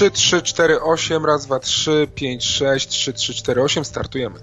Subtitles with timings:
[0.00, 4.40] 3, 3, 4, 8, raz, dwa, 3, 5, 6, 3, 3, 4, 8, startujemy.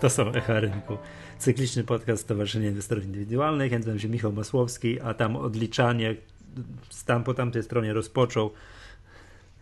[0.00, 0.98] To są Echa Rynku.
[1.38, 3.72] Cykliczny podcast Stowarzyszenia Inwestorów Indywidualnych.
[3.72, 6.14] Ja nazywam się Michał Masłowski, a tam odliczanie
[7.06, 8.52] tam po tamtej stronie rozpoczął.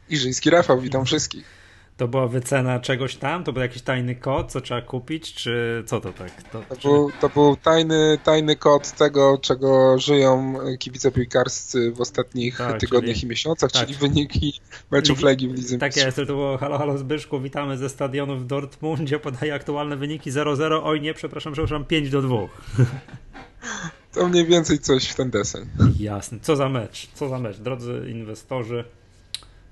[0.08, 1.59] Iżyński Rafał, witam wszystkich.
[2.00, 3.44] To była wycena czegoś tam?
[3.44, 6.42] To był jakiś tajny kod, co trzeba kupić, czy co to tak?
[6.42, 6.88] To, to, czy...
[6.88, 13.14] był, to był tajny, tajny kod tego, czego żyją kibice piłkarscy w ostatnich tak, tygodniach
[13.14, 13.82] czyli, i miesiącach, tak.
[13.82, 14.60] czyli wyniki
[14.90, 18.36] meczów Ligi, Legii w Lidze Tak jest, to było halo, halo Zbyszku, witamy ze stadionu
[18.36, 22.36] w Dortmundzie, podaje aktualne wyniki 0-0, oj nie, przepraszam, przepraszam, 5 do 2.
[24.12, 25.66] To mniej więcej coś w ten deseń.
[25.98, 28.84] Jasne, co za mecz, co za mecz, drodzy inwestorzy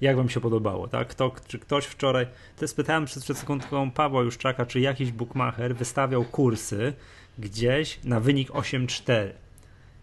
[0.01, 1.09] jak wam się podobało, tak?
[1.09, 2.27] Kto, czy ktoś wczoraj,
[2.57, 6.93] to spytałem przed, przed sekundką Pawła Juszczaka, czy jakiś bookmacher wystawiał kursy
[7.39, 9.29] gdzieś na wynik 8-4.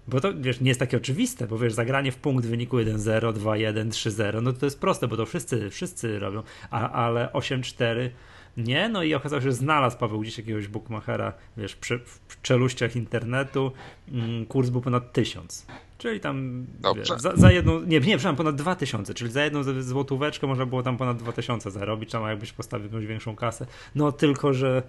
[0.07, 3.89] Bo to, wiesz, nie jest takie oczywiste, bo wiesz, zagranie w punkt wyniku 1-0, 2-1,
[3.89, 8.09] 3-0, no to jest proste, bo to wszyscy, wszyscy robią, A, ale 8-4
[8.57, 12.95] nie, no i okazało się, że znalazł Paweł gdzieś jakiegoś bookmachera, wiesz, przy, w czeluściach
[12.95, 13.71] internetu,
[14.11, 15.65] mm, kurs był ponad 1000.
[15.97, 20.47] Czyli tam wiesz, za, za, jedną, nie, nie, przepraszam, ponad 2000, czyli za jedną złotóweczkę
[20.47, 23.65] można było tam ponad 2000 zarobić, tam jakbyś postawił jakąś większą kasę.
[23.95, 24.83] No tylko, że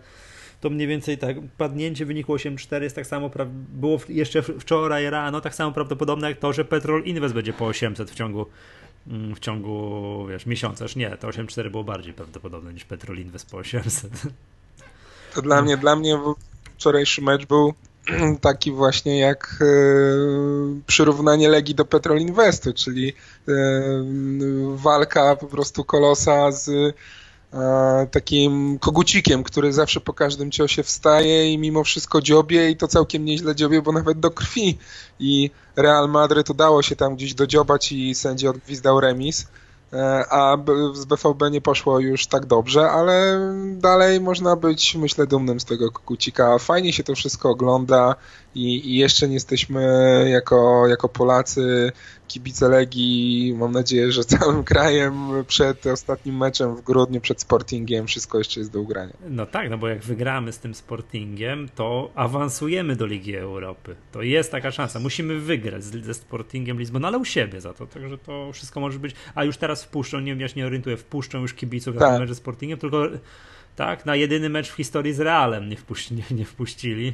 [0.60, 3.30] to mniej więcej tak, padnięcie wynikło 8,4 jest tak samo,
[3.72, 8.10] było jeszcze wczoraj rano tak samo prawdopodobne jak to, że Petrol Invest będzie po 800
[8.10, 8.46] w ciągu
[9.06, 10.84] w ciągu, wiesz, miesiąca.
[10.84, 14.12] Już nie, to 8,4 było bardziej prawdopodobne niż Petrol Invest po 800.
[15.34, 16.18] To dla mnie, dla mnie
[16.74, 17.74] wczorajszy mecz był
[18.40, 19.66] taki właśnie jak e,
[20.86, 23.12] przyrównanie Legii do Petrol Investu, czyli
[23.48, 23.52] e,
[24.74, 26.94] walka po prostu kolosa z
[28.10, 33.24] takim kogucikiem, który zawsze po każdym ciosie wstaje i mimo wszystko dziobie i to całkiem
[33.24, 34.78] nieźle dziobie, bo nawet do krwi.
[35.20, 39.46] I Real Madryt udało się tam gdzieś dodziobać i sędzia odgwizdał remis.
[39.92, 40.56] E, a
[40.92, 43.40] z BVB nie poszło już tak dobrze, ale
[43.72, 46.58] dalej można być, myślę, dumnym z tego kukucika.
[46.58, 48.14] Fajnie się to wszystko ogląda
[48.56, 49.82] i, i jeszcze nie jesteśmy
[50.30, 51.92] jako, jako Polacy
[52.28, 55.14] kibice Legii, mam nadzieję, że całym krajem
[55.46, 59.12] przed ostatnim meczem w grudniu, przed Sportingiem, wszystko jeszcze jest do ugrania.
[59.30, 63.96] No tak, no bo jak wygramy z tym Sportingiem, to awansujemy do Ligi Europy.
[64.12, 65.00] To jest taka szansa.
[65.00, 69.14] Musimy wygrać ze Sportingiem Lizbon, ale u siebie za to, także to wszystko może być.
[69.34, 72.12] A już teraz wpuszczą, nie wiem, ja się nie orientuję, wpuszczą już kibiców tak.
[72.12, 73.08] na mecz ze Sportingiem, tylko
[73.76, 77.12] tak, na jedyny mecz w historii z Realem nie, wpuści, nie, nie wpuścili.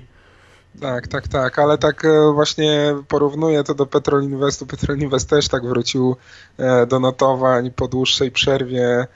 [0.81, 4.67] Tak, tak, tak, ale tak e, właśnie porównuję to do Petrol Investu.
[4.67, 6.17] Petrol Invest też tak wrócił
[6.59, 9.07] e, do notowań po dłuższej przerwie e,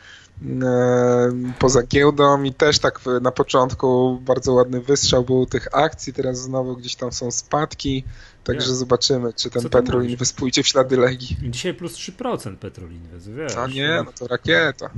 [1.59, 6.77] poza giełdą i też tak na początku bardzo ładny wystrzał był tych akcji, teraz znowu
[6.77, 8.05] gdzieś tam są spadki,
[8.45, 11.37] także zobaczymy, czy ten Petrol Invest pójdzie w ślady Legii.
[11.43, 13.57] Dzisiaj plus 3% Petrol Invest, wiesz.
[13.57, 14.91] A nie, no to rakieta.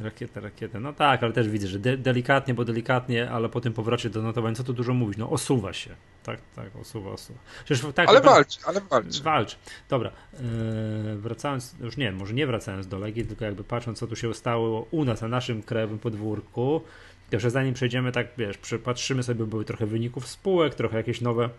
[0.00, 0.80] Rakieta, rakieta.
[0.80, 4.22] No tak, ale też widzę, że de delikatnie, bo delikatnie, ale po tym powrocie do
[4.22, 5.90] notowań, co tu dużo mówić, no osuwa się.
[6.22, 7.38] Tak, tak, osuwa, osuwa.
[7.64, 9.22] Przecież, tak, ale walcz, ale walcz.
[9.22, 9.56] Walcz.
[9.88, 14.16] Dobra, yy, wracając, już nie, może nie wracając do Legii, tylko jakby patrząc, co tu
[14.16, 16.82] się stało u nas, na naszym krajowym podwórku,
[17.30, 21.50] to zanim przejdziemy, tak wiesz, przypatrzymy sobie, były trochę wyników spółek, trochę jakieś nowe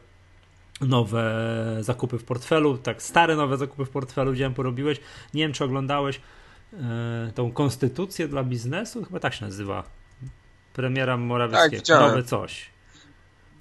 [0.81, 1.23] nowe
[1.79, 4.99] zakupy w portfelu, tak stare nowe zakupy w portfelu, gdzie porobiłeś.
[5.33, 6.21] Nie wiem, czy oglądałeś
[7.35, 9.83] tą konstytucję dla biznesu, chyba tak się nazywa.
[10.73, 11.83] Premiera Morawieckiego.
[11.83, 12.69] Tak, Nowe coś.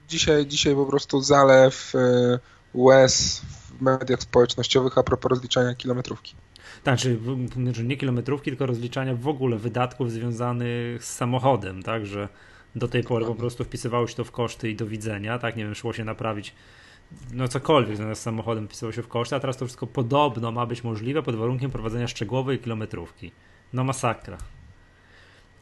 [0.08, 2.38] Dzisiaj, dzisiaj po prostu zalew e,
[2.74, 6.34] łez w mediach społecznościowych a propos rozliczania kilometrówki.
[6.84, 6.98] Tak,
[7.56, 12.28] znaczy nie kilometrówki, tylko rozliczania w ogóle wydatków związanych z samochodem, tak, że
[12.76, 15.64] do tej pory po prostu wpisywało się to w koszty i do widzenia, tak, nie
[15.64, 16.54] wiem, szło się naprawić
[17.32, 20.66] no cokolwiek związane z samochodem pisało się w koszty, a teraz to wszystko podobno ma
[20.66, 23.32] być możliwe pod warunkiem prowadzenia szczegółowej kilometrówki.
[23.72, 24.38] No masakra.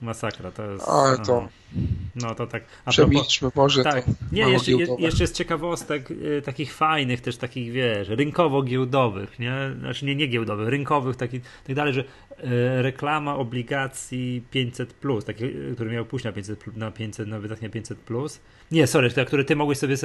[0.01, 0.89] Masakra, to jest.
[0.89, 1.49] Ale to.
[2.15, 2.65] No to tak.
[2.85, 3.85] A Przemilczmy może.
[3.85, 4.05] Tak.
[4.33, 9.55] Nie, jeszcze, jeszcze jest ciekawostek y, takich fajnych, też takich, wiesz, rynkowo-giełdowych, nie?
[9.79, 12.05] Znaczy nie, nie giełdowych, rynkowych, takich, tak dalej, że y,
[12.83, 17.71] reklama obligacji 500, plus, taki, y, który miał pójść na 500, na 500, na wydanie
[17.71, 18.41] 500, plus.
[18.71, 19.97] Nie, sorry, te, które ty mogłeś sobie.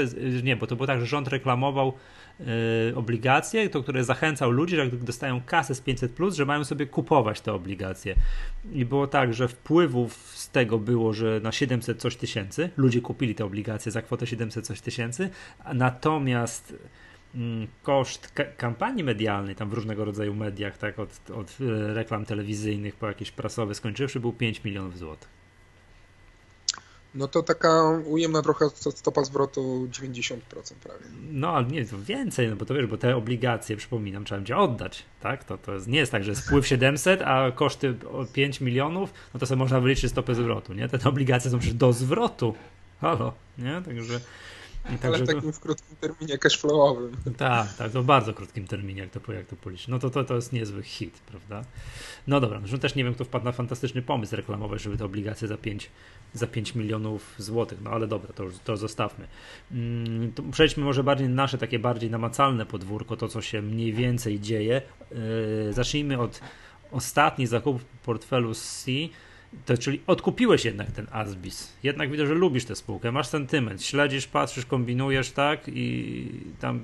[0.44, 1.94] Nie, bo to było tak, że rząd reklamował
[2.40, 6.64] y, obligacje, to które zachęcał ludzi, że jak dostają kasę z 500, plus, że mają
[6.64, 8.16] sobie kupować te obligacje.
[8.74, 13.36] I było tak, że wpływów z tego było, że na 700 coś tysięcy ludzie kupili
[13.36, 15.30] te obligacje za kwotę 700 coś tysięcy,
[15.74, 16.76] natomiast
[17.36, 21.58] mm, koszt kampanii medialnej, tam w różnego rodzaju mediach, tak, od, od
[21.94, 25.41] reklam telewizyjnych po jakieś prasowe skończywszy, był 5 milionów złotych.
[27.16, 30.38] No to taka ujemna trochę stopa zwrotu 90%
[30.84, 31.06] prawie.
[31.32, 34.58] No, ale nie, to więcej, no bo to wiesz, bo te obligacje, przypominam, trzeba będzie
[34.58, 35.44] oddać, tak?
[35.44, 37.96] To, to jest, nie jest tak, że spływ 700, a koszty
[38.34, 40.90] 5 milionów, no to sobie można wyliczyć stopę zwrotu, nie?
[40.90, 42.56] Te, te obligacje są przecież do zwrotu.
[43.02, 43.82] Halo, nie?
[43.86, 44.20] Także
[45.04, 47.12] ale w takim w krótkim terminie cashflowowym.
[47.38, 49.88] Tak, tak, to w bardzo krótkim terminie, jak to, jak to policzyć.
[49.88, 51.64] No to, to, to jest niezły hit, prawda?
[52.28, 55.48] No dobra, zresztą też nie wiem, kto wpadł na fantastyczny pomysł reklamować, żeby te obligacje
[55.48, 55.90] za 5,
[56.34, 59.28] za 5 milionów złotych, no ale dobra, to, to zostawmy.
[59.72, 63.94] Mm, to przejdźmy może bardziej na nasze takie bardziej namacalne podwórko, to co się mniej
[63.94, 64.82] więcej dzieje.
[65.66, 66.40] Yy, zacznijmy od
[66.92, 68.92] ostatnich zakupów portfelu C
[69.66, 71.74] to czyli odkupiłeś jednak ten Asbis.
[71.84, 75.62] Jednak widzę, że lubisz tę spółkę, masz sentyment, śledzisz, patrzysz, kombinujesz, tak?
[75.68, 76.28] I
[76.60, 76.84] tam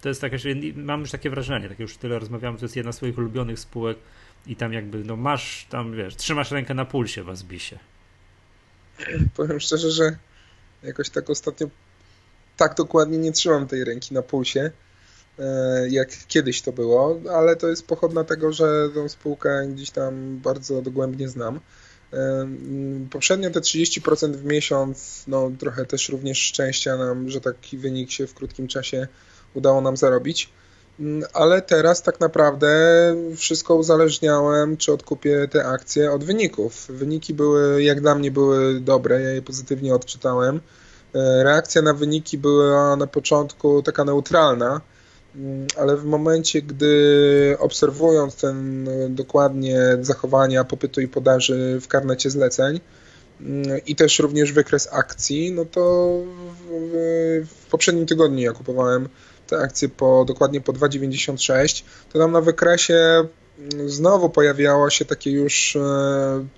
[0.00, 0.38] to jest takie,
[0.74, 3.98] mam już takie wrażenie, tak już tyle rozmawiamy, to jest jedna z swoich ulubionych spółek
[4.46, 7.78] i tam jakby, no masz tam, wiesz, trzymasz rękę na pulsie w Asbisie.
[9.36, 10.16] Powiem szczerze, że
[10.82, 11.66] jakoś tak ostatnio
[12.56, 14.70] tak dokładnie nie trzymam tej ręki na pulsie.
[15.38, 20.38] E, jak kiedyś to było, ale to jest pochodna tego, że tą spółkę gdzieś tam
[20.38, 21.60] bardzo dogłębnie znam.
[22.12, 22.48] E,
[23.10, 28.26] poprzednio te 30% w miesiąc, no trochę też również szczęścia nam, że taki wynik się
[28.26, 29.08] w krótkim czasie
[29.54, 30.50] udało nam zarobić.
[31.32, 32.68] Ale teraz tak naprawdę
[33.36, 36.86] wszystko uzależniałem, czy odkupię te akcje od wyników.
[36.88, 40.60] Wyniki były, jak dla mnie, były dobre, ja je pozytywnie odczytałem.
[41.14, 44.80] E, reakcja na wyniki była na początku taka neutralna
[45.76, 52.80] ale w momencie, gdy obserwując ten e, dokładnie zachowania popytu i podaży w karnecie zleceń
[53.40, 56.12] mm, i też również wykres akcji, no to
[56.70, 59.08] w, w poprzednim tygodniu ja kupowałem
[59.46, 61.82] te akcje po, dokładnie po 2,96,
[62.12, 65.80] to tam na wykresie mm, znowu pojawiała się takie już e,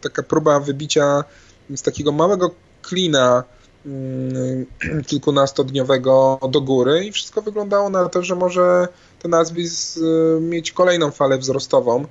[0.00, 1.24] taka próba wybicia
[1.70, 2.50] z takiego małego
[2.82, 3.59] klina Mm,
[5.06, 8.88] kilkunastodniowego do góry i wszystko wyglądało na to, że może
[9.22, 12.04] ten Asbis y, mieć kolejną falę wzrostową.
[12.04, 12.06] Y,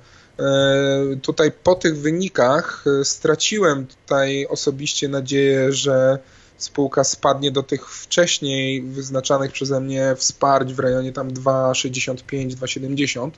[1.16, 6.18] tutaj po tych wynikach y, straciłem tutaj osobiście nadzieję, że
[6.58, 13.30] spółka spadnie do tych wcześniej wyznaczanych przeze mnie wsparć w rejonie tam 2,65-2,70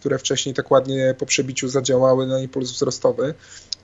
[0.00, 3.34] które wcześniej tak ładnie po przebiciu zadziałały na impuls wzrostowy.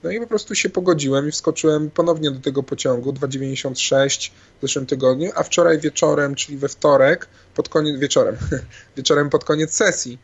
[0.03, 4.85] No i po prostu się pogodziłem i wskoczyłem ponownie do tego pociągu 2,96 w zeszłym
[4.85, 8.37] tygodniu, a wczoraj wieczorem, czyli we wtorek, pod koniec wieczorem,
[8.97, 10.19] wieczorem pod koniec sesji,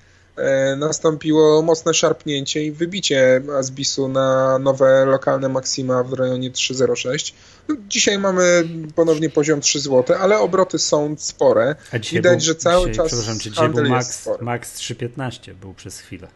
[0.77, 7.33] nastąpiło mocne szarpnięcie i wybicie Asbisu na nowe lokalne maksima w rejonie 3,06.
[7.67, 8.63] No, dzisiaj mamy
[8.95, 11.75] ponownie poziom 3 zł, ale obroty są spore.
[12.11, 15.99] Widać, był, że cały dzisiaj, czas przepraszam, czy dzisiaj był max, max 3,15 był przez
[15.99, 16.27] chwilę.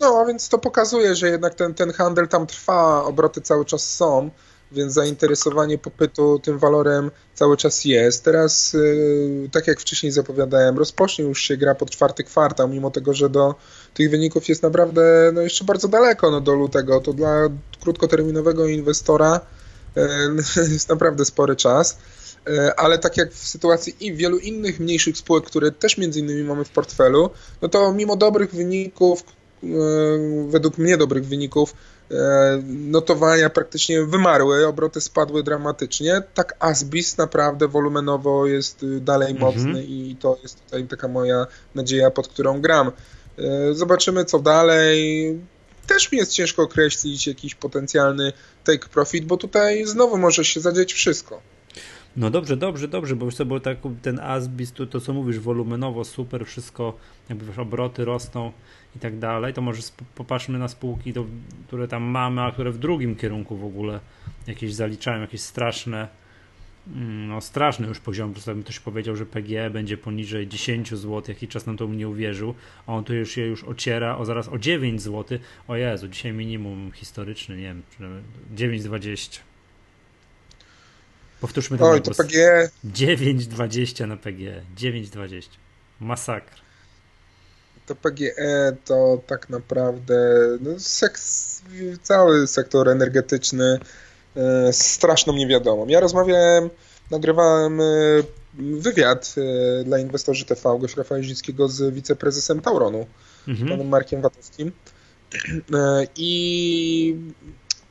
[0.00, 3.94] No, a więc to pokazuje, że jednak ten, ten handel tam trwa, obroty cały czas
[3.94, 4.30] są,
[4.72, 8.24] więc zainteresowanie popytu tym walorem cały czas jest.
[8.24, 13.14] Teraz, yy, tak jak wcześniej zapowiadałem, rozpocznie już się gra pod czwarty kwartał, mimo tego,
[13.14, 13.54] że do
[13.94, 17.00] tych wyników jest naprawdę no, jeszcze bardzo daleko no, do lutego.
[17.00, 17.48] To dla
[17.80, 19.40] krótkoterminowego inwestora
[19.96, 20.02] yy,
[20.72, 21.98] jest naprawdę spory czas.
[22.46, 26.42] Yy, ale tak jak w sytuacji i wielu innych mniejszych spółek, które też między innymi
[26.42, 27.30] mamy w portfelu,
[27.62, 29.24] no to mimo dobrych wyników,
[30.48, 31.74] według mnie dobrych wyników
[32.68, 36.22] notowania praktycznie wymarły, obroty spadły dramatycznie.
[36.34, 39.54] Tak Asbis naprawdę wolumenowo jest dalej mhm.
[39.54, 42.92] mocny i to jest tutaj taka moja nadzieja, pod którą gram.
[43.38, 45.38] E, zobaczymy co dalej.
[45.86, 48.32] Też mi jest ciężko określić jakiś potencjalny
[48.64, 51.40] take profit, bo tutaj znowu może się zadzieć wszystko.
[52.16, 56.04] No dobrze, dobrze, dobrze, bo już bo tak, ten Asbis, to, to co mówisz, wolumenowo
[56.04, 56.96] super, wszystko,
[57.28, 58.52] jakby wiesz, obroty rosną
[58.96, 59.82] i tak dalej, to może
[60.14, 61.26] popatrzmy na spółki, to,
[61.66, 64.00] które tam mamy, a które w drugim kierunku w ogóle
[64.46, 66.08] jakieś zaliczają, jakieś straszne,
[66.94, 71.48] mm, no straszny już poziom, po ktoś powiedział, że PGE będzie poniżej 10 zł, jaki
[71.48, 72.54] czas nam to nie uwierzył,
[72.86, 75.38] a on tu już się już ociera o zaraz o 9 zł,
[75.68, 77.82] o Jezu, dzisiaj minimum historyczny, nie wiem,
[78.54, 79.51] 9,20.
[81.42, 81.90] Powtórzmy to.
[81.90, 82.70] Oj, to PGE.
[82.84, 85.42] 9,20 na PGE, 9,20.
[86.00, 86.62] Masakra
[87.86, 90.14] to PGE to tak naprawdę
[90.60, 91.18] no, sek
[92.02, 93.78] cały sektor energetyczny
[94.36, 95.86] e, straszną niewiadomą.
[95.88, 96.70] Ja rozmawiałem,
[97.10, 97.84] nagrywałem e,
[98.54, 103.06] wywiad e, dla inwestorzy TV Gosia Fajzickiego z wiceprezesem Tauronu,
[103.48, 103.68] mhm.
[103.68, 104.72] panem Markiem Watowskim
[105.74, 107.16] e, i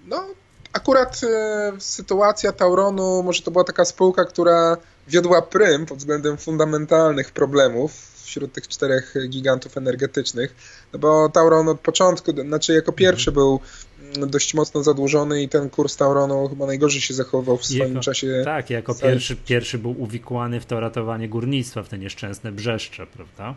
[0.07, 0.27] no
[0.73, 7.31] akurat e, sytuacja Tauronu, może to była taka spółka, która wiodła prym pod względem fundamentalnych
[7.31, 10.55] problemów wśród tych czterech gigantów energetycznych,
[10.93, 13.33] no bo Tauron od początku, znaczy jako pierwszy mhm.
[13.33, 13.59] był
[14.27, 18.41] dość mocno zadłużony i ten kurs Tauronu chyba najgorzej się zachował w swoim jako, czasie.
[18.45, 23.55] Tak, jako pierwszy, pierwszy był uwikłany w to ratowanie górnictwa, w te nieszczęsne brzeszcze, prawda?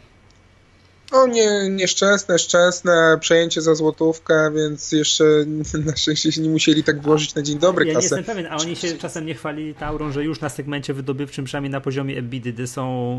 [1.15, 5.25] No nie, nieszczęsne, szczęsne, przejęcie za złotówkę, więc jeszcze
[5.87, 8.09] na szczęście się nie musieli tak włożyć na dzień dobry ja kasę.
[8.09, 11.45] nie jestem pewien, a oni się czasem nie chwalili Tauron, że już na segmencie wydobywczym,
[11.45, 13.17] przynajmniej na poziomie EBITDA są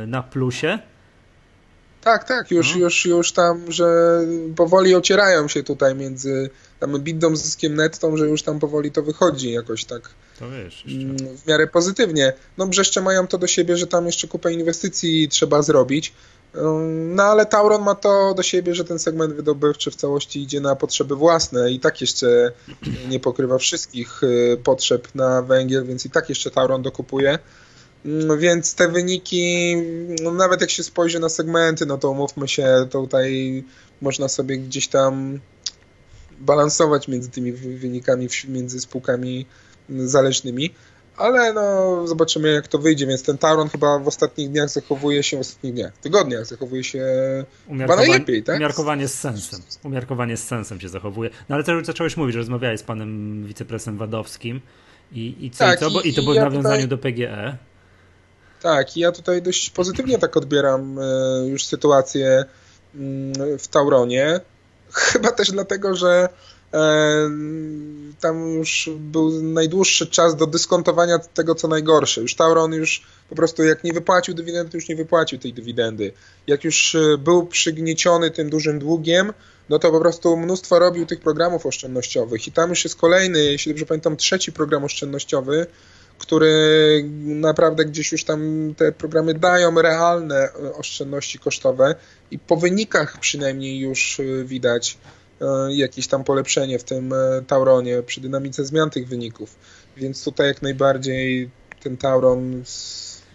[0.00, 0.78] yy, na plusie?
[2.00, 2.80] Tak, tak, już, no.
[2.80, 4.20] już, już tam, że
[4.56, 9.52] powoli ocierają się tutaj między tam bidą zyskiem nettą, że już tam powoli to wychodzi
[9.52, 10.10] jakoś tak
[10.40, 12.32] to wiesz, mm, w miarę pozytywnie.
[12.58, 16.12] No Brzeszcze mają to do siebie, że tam jeszcze kupę inwestycji trzeba zrobić,
[17.14, 20.76] no ale Tauron ma to do siebie, że ten segment wydobywczy w całości idzie na
[20.76, 22.52] potrzeby własne i tak jeszcze
[23.08, 27.38] nie pokrywa wszystkich y, potrzeb na węgiel, więc i tak jeszcze Tauron dokupuje.
[28.38, 29.76] Więc te wyniki,
[30.22, 33.64] no nawet jak się spojrzy na segmenty, no to umówmy się, tutaj
[34.00, 35.40] można sobie gdzieś tam
[36.38, 39.46] balansować między tymi wynikami, między spółkami
[39.88, 40.74] zależnymi
[41.20, 45.36] ale no zobaczymy jak to wyjdzie, więc ten Tauron chyba w ostatnich dniach zachowuje się,
[45.36, 47.04] w ostatnich dniach, tygodniach zachowuje się
[47.68, 48.56] chyba najlepiej, tak?
[48.56, 51.30] Umiarkowanie z sensem, umiarkowanie z sensem się zachowuje.
[51.48, 54.60] No ale też zacząłeś mówić, że rozmawiałeś z panem wiceprezesem Wadowskim
[55.12, 56.88] i, i co, tak, i, co, bo, i to było ja w nawiązaniu tutaj...
[56.88, 57.56] do PGE.
[58.62, 61.02] Tak, i ja tutaj dość pozytywnie tak odbieram e,
[61.46, 62.44] już sytuację
[62.94, 64.40] mm, w Tauronie.
[64.92, 66.28] Chyba też dlatego, że
[68.20, 72.20] tam już był najdłuższy czas do dyskontowania tego, co najgorsze.
[72.20, 76.12] Już Tauron już po prostu jak nie wypłacił dywidendy, już nie wypłacił tej dywidendy.
[76.46, 79.32] Jak już e, był przygnieciony tym dużym długiem,
[79.68, 83.72] no to po prostu mnóstwo robił tych programów oszczędnościowych i tam już jest kolejny, jeśli
[83.72, 85.66] dobrze pamiętam, trzeci program oszczędnościowy,
[86.18, 91.94] który naprawdę gdzieś już tam te programy dają realne e, oszczędności kosztowe
[92.30, 95.29] i po wynikach przynajmniej już e, widać, E,
[95.70, 99.56] jakieś tam polepszenie w tym e, Tauronie przy dynamice zmian tych wyników.
[99.96, 101.50] Więc tutaj jak najbardziej
[101.82, 102.62] ten Tauron,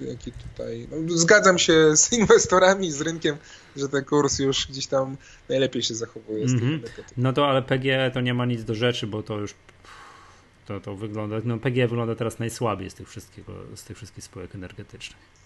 [0.01, 0.87] jaki tutaj.
[0.91, 3.37] No, zgadzam się z inwestorami, z rynkiem,
[3.75, 5.17] że ten kurs już gdzieś tam
[5.49, 6.45] najlepiej się zachowuje.
[6.45, 6.79] Mm -hmm.
[7.17, 9.55] No to ale PG to nie ma nic do rzeczy, bo to już
[10.65, 11.35] to, to wygląda.
[11.43, 15.44] No PG wygląda teraz najsłabiej z tych, wszystkiego, z tych wszystkich spółek energetycznych.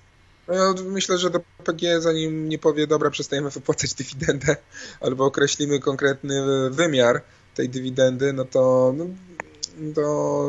[0.50, 4.56] No ja myślę, że do PG zanim nie powie, dobra, przestajemy wypłacać dywidendę
[5.00, 7.22] albo określimy konkretny wymiar
[7.56, 9.06] tej dywidendy, no to, no,
[9.96, 10.46] to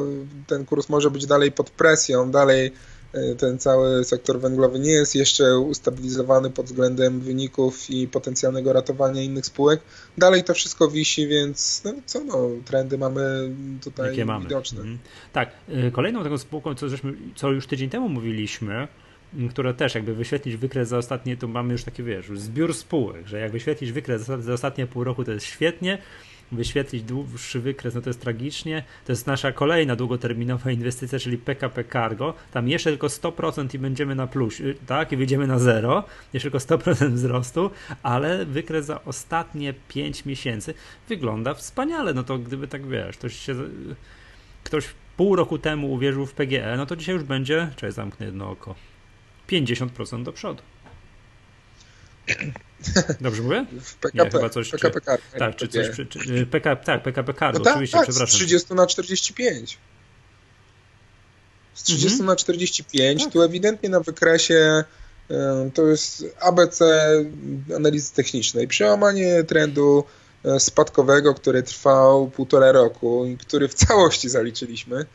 [0.47, 2.73] ten kurs może być dalej pod presją, dalej
[3.13, 9.23] e, ten cały sektor węglowy nie jest jeszcze ustabilizowany pod względem wyników i potencjalnego ratowania
[9.23, 9.81] innych spółek.
[10.19, 13.51] Dalej to wszystko wisi, więc no co no, trendy mamy
[13.85, 14.79] tutaj Jakie widoczne.
[14.79, 14.91] Mamy?
[14.91, 15.09] Mhm.
[15.33, 18.89] Tak, e, kolejną taką spółką, co, żeśmy, co już tydzień temu mówiliśmy,
[19.51, 23.41] które też jakby wyświetlić wykres za ostatnie, to mamy już taki, wiesz, zbiór spółek, że
[23.41, 25.99] jak wyświetlić wykres za ostatnie pół roku, to jest świetnie,
[26.53, 28.85] wyświetlić dłuższy wykres, no to jest tragicznie.
[29.07, 32.35] To jest nasza kolejna długoterminowa inwestycja, czyli PKP Cargo.
[32.53, 35.13] Tam jeszcze tylko 100% i będziemy na plus, y, tak?
[35.13, 36.05] I wyjdziemy na zero.
[36.33, 37.71] Jeszcze tylko 100% wzrostu,
[38.03, 40.75] ale wykres za ostatnie 5 miesięcy
[41.09, 42.15] wygląda wspaniale.
[42.15, 43.55] No to gdyby tak, wiesz, ktoś się...
[44.65, 48.51] Ktoś pół roku temu uwierzył w PGE, no to dzisiaj już będzie, czy zamknę jedno
[48.51, 48.75] oko,
[49.51, 50.63] 50% do przodu.
[53.21, 53.67] Dobrze mówię?
[54.01, 57.59] PKP, Nie, chyba coś, PKP czy, Tak, czy coś, czy, czy, PK, tak, PKP Cargo,
[57.59, 58.35] no tak, oczywiście, tak, przepraszam.
[58.35, 59.79] z 30 na 45.
[61.75, 62.27] Z 30 mhm.
[62.27, 63.33] na 45, tak.
[63.33, 64.85] tu ewidentnie na wykresie
[65.75, 66.85] to jest ABC
[67.77, 68.69] analizy technicznej.
[68.69, 70.05] Przełamanie trendu
[70.45, 75.07] e, spadkowego, który trwał półtora roku i który w całości zaliczyliśmy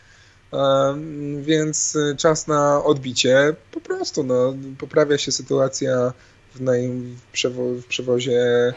[1.41, 3.55] więc y, czas na odbicie.
[3.71, 6.13] Po prostu no, poprawia się sytuacja
[6.55, 8.73] w, naj, w, przewo, w przewozie e,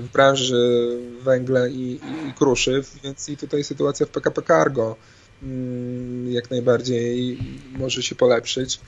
[0.00, 4.96] w branży węgla i, i, kruszyw, więc i tutaj sytuacja w PKP Cargo
[5.42, 7.38] mm, jak najbardziej
[7.72, 8.80] może się polepszyć.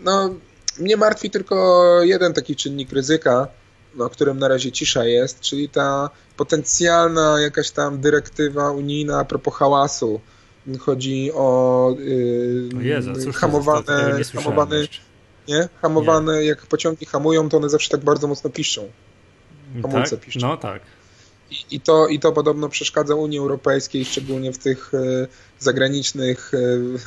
[0.00, 0.34] No,
[0.78, 3.48] mnie martwi tylko jeden taki czynnik ryzyka,
[3.94, 9.54] no, którym na razie cisza jest, czyli ta potencjalna jakaś tam dyrektywa unijna a propos
[9.54, 10.20] hałasu,
[10.78, 14.76] Chodzi o yy, Jezu, hamowane, nie hamowane,
[15.48, 15.68] nie?
[15.82, 16.44] hamowane nie.
[16.44, 18.88] jak pociągi hamują, to one zawsze tak bardzo mocno piszczą.
[19.82, 20.26] Hamulce tak?
[20.26, 20.48] piszczą.
[20.48, 20.82] No tak.
[21.50, 25.28] I, I, to, I to podobno przeszkadza Unii Europejskiej, szczególnie w tych y,
[25.58, 26.52] zagranicznych,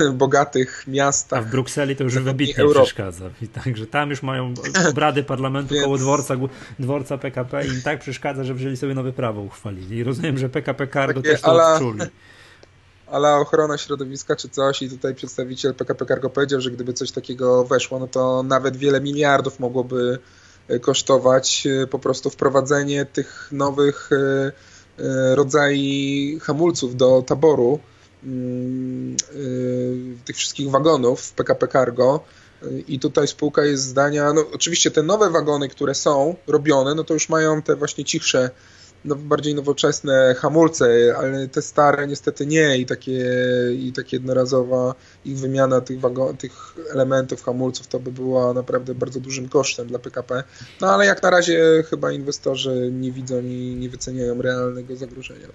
[0.02, 1.40] y, bogatych miastach.
[1.40, 2.86] A w Brukseli to już wybitnie Europy.
[2.86, 3.30] przeszkadza.
[3.42, 4.54] I także tam już mają
[4.90, 5.86] obrady parlamentu Więc...
[5.86, 6.36] koło dworca,
[6.80, 9.98] dworca PKP i im tak przeszkadza, że wzięli sobie nowe prawo uchwalili.
[9.98, 11.74] I rozumiem, że PKP Cargo Takie, też to ale...
[11.74, 12.00] odczuli.
[13.12, 17.64] ale ochrona środowiska czy coś i tutaj przedstawiciel PKP Cargo powiedział, że gdyby coś takiego
[17.64, 20.20] weszło, no to nawet wiele miliardów mogłoby
[20.68, 24.10] e, kosztować e, po prostu wprowadzenie tych nowych
[25.34, 27.80] rodzajów hamulców do taboru
[28.24, 29.16] mm,
[30.26, 32.24] tych wszystkich wagonów w PKP Cargo.
[32.88, 37.14] I tutaj spółka jest zdania, no oczywiście te nowe wagony, które są robione, no to
[37.14, 38.50] już mają te właśnie cichsze
[39.06, 43.26] no, bardziej nowoczesne hamulce, ale te stare niestety nie i takie,
[43.80, 49.20] i takie jednorazowa ich wymiana tych, wagon, tych elementów hamulców to by była naprawdę bardzo
[49.20, 50.44] dużym kosztem dla PKP.
[50.82, 55.48] No ale jak na razie chyba inwestorzy nie widzą i nie wyceniają realnego zagrożenia.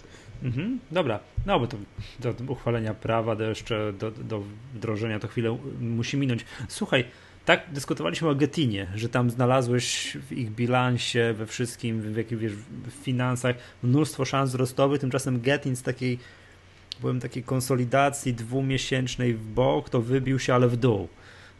[0.42, 1.76] Mhm, dobra, no bo to
[2.20, 4.42] do uchwalenia prawa, do jeszcze do, do
[4.74, 6.44] wdrożenia to chwilę musi minąć.
[6.68, 7.04] Słuchaj,
[7.44, 12.52] tak dyskutowaliśmy o Getinie, że tam znalazłeś w ich bilansie, we wszystkim, w, jakich, wiesz,
[12.86, 16.18] w finansach mnóstwo szans wzrostowych, tymczasem Getin z takiej
[17.00, 21.08] byłem takiej konsolidacji dwumiesięcznej w bok, to wybił się, ale w dół.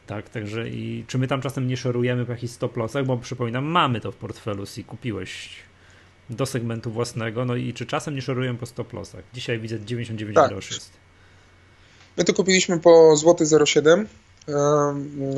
[0.07, 3.65] Tak, także i czy my tam czasem nie szorujemy po jakichś stop lossach, bo przypominam,
[3.65, 5.49] mamy to w portfelu, si kupiłeś
[6.31, 9.25] do segmentu własnego, no i czy czasem nie szorujemy po stop lossach?
[9.35, 10.51] Dzisiaj widzę 99 tak.
[10.51, 10.93] groszy jest.
[12.17, 14.07] My to kupiliśmy po złoty 07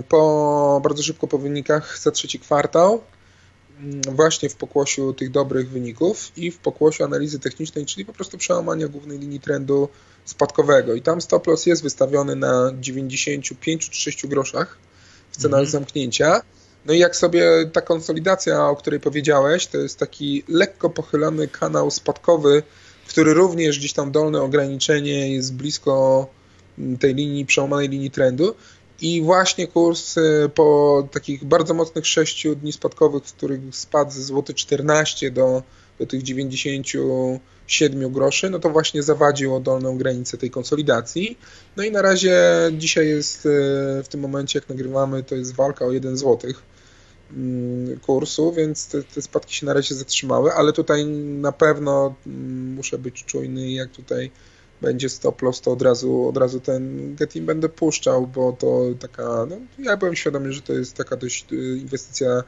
[0.09, 3.01] po, bardzo szybko po wynikach za trzeci kwartał,
[3.81, 8.39] mm, właśnie w pokłosiu tych dobrych wyników i w pokłosiu analizy technicznej, czyli po prostu
[8.39, 9.89] przełamania głównej linii trendu
[10.25, 10.95] spadkowego.
[10.95, 14.79] I tam stop loss jest wystawiony na 95 czy 6 groszach
[15.31, 15.71] w cenach mhm.
[15.71, 16.43] zamknięcia.
[16.87, 21.91] No i jak sobie ta konsolidacja, o której powiedziałeś, to jest taki lekko pochylony kanał
[21.91, 22.63] spadkowy,
[23.09, 26.27] który również gdzieś tam dolne ograniczenie jest blisko
[27.01, 28.55] tej linii, przełamanej linii trendu
[29.01, 34.23] i właśnie kurs y, po takich bardzo mocnych 6 dni spadkowych, w których spadł ze
[34.23, 35.63] złoty 14 do,
[35.99, 41.39] do tych 97 groszy, no to właśnie zawadził o dolną granicę tej konsolidacji.
[41.77, 43.51] No i na razie dzisiaj jest y,
[44.05, 46.63] w tym momencie, jak nagrywamy, to jest walka o 1 złotych
[47.31, 52.75] mm, kursu, więc te, te, spadki się na razie zatrzymały, ale tutaj na pewno mm,
[52.75, 54.31] muszę być czujny, jak tutaj
[54.85, 59.47] będzie stop loss, to od razu, od razu ten Getin będę puszczał, bo to taka,
[59.51, 62.43] no, ja byłem świadomy, że to jest taka dość y, inwestycja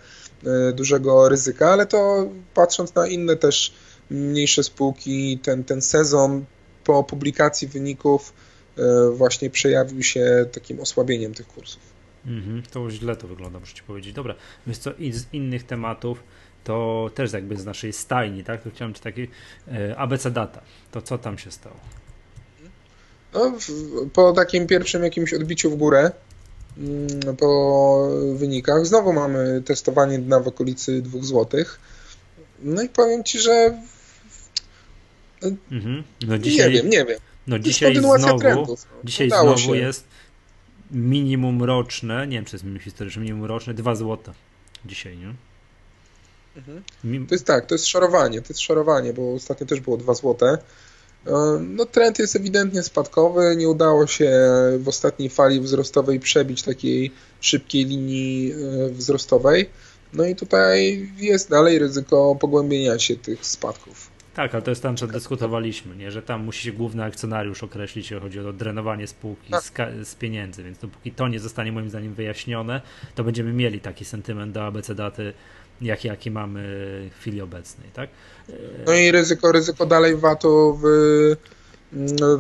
[0.70, 3.75] y, dużego ryzyka, ale to patrząc na inne też
[4.10, 6.44] mniejsze spółki, ten, ten sezon
[6.84, 8.32] po publikacji wyników
[8.78, 11.82] y, właśnie przejawił się takim osłabieniem tych kursów.
[12.26, 14.12] -hmm, to źle to wygląda, muszę ci powiedzieć.
[14.12, 14.34] Dobra,
[14.66, 16.22] więc co z innych tematów,
[16.64, 18.62] to też jakby z naszej stajni, tak?
[18.62, 19.28] To chciałem ci taki
[19.96, 20.62] ABC data.
[20.90, 21.76] To co tam się stało?
[23.36, 23.52] No,
[24.12, 26.10] po takim pierwszym jakimś odbiciu w górę,
[26.78, 31.64] mm, po wynikach, znowu mamy testowanie dna w okolicy 2 zł.
[32.62, 33.82] No i powiem Ci, że
[35.70, 36.02] mhm.
[36.26, 37.18] no dzisiaj, nie wiem, nie wiem.
[37.46, 38.99] No dzisiaj znowu, trendów, no.
[39.04, 39.76] dzisiaj znowu się.
[39.76, 40.04] jest
[40.90, 44.34] minimum roczne, nie wiem czy jest minimum historyczne, minimum roczne 2 zł
[44.84, 45.34] dzisiaj, nie?
[46.56, 47.26] Mhm.
[47.26, 50.58] To jest tak, to jest szorowanie, to jest szorowanie, bo ostatnio też było 2 złote.
[51.60, 53.56] No, trend jest ewidentnie spadkowy.
[53.56, 54.30] Nie udało się
[54.78, 59.71] w ostatniej fali wzrostowej przebić takiej szybkiej linii e, wzrostowej.
[60.12, 64.17] No i tutaj jest dalej ryzyko pogłębienia się tych spadków.
[64.34, 66.10] Tak, ale to jest tam, co dyskutowaliśmy, nie?
[66.10, 69.62] że tam musi się główny akcjonariusz określić, jeśli chodzi o drenowanie spółki tak.
[69.62, 72.80] z, z, pieniędzy, więc dopóki to nie zostanie moim zdaniem wyjaśnione,
[73.15, 75.32] to będziemy mieli taki sentyment do ABC daty
[75.80, 76.62] jak, jaki mamy
[77.17, 78.10] w chwili obecnej, tak?
[78.86, 80.86] No i ryzyko, ryzyko dalej VAT-u w,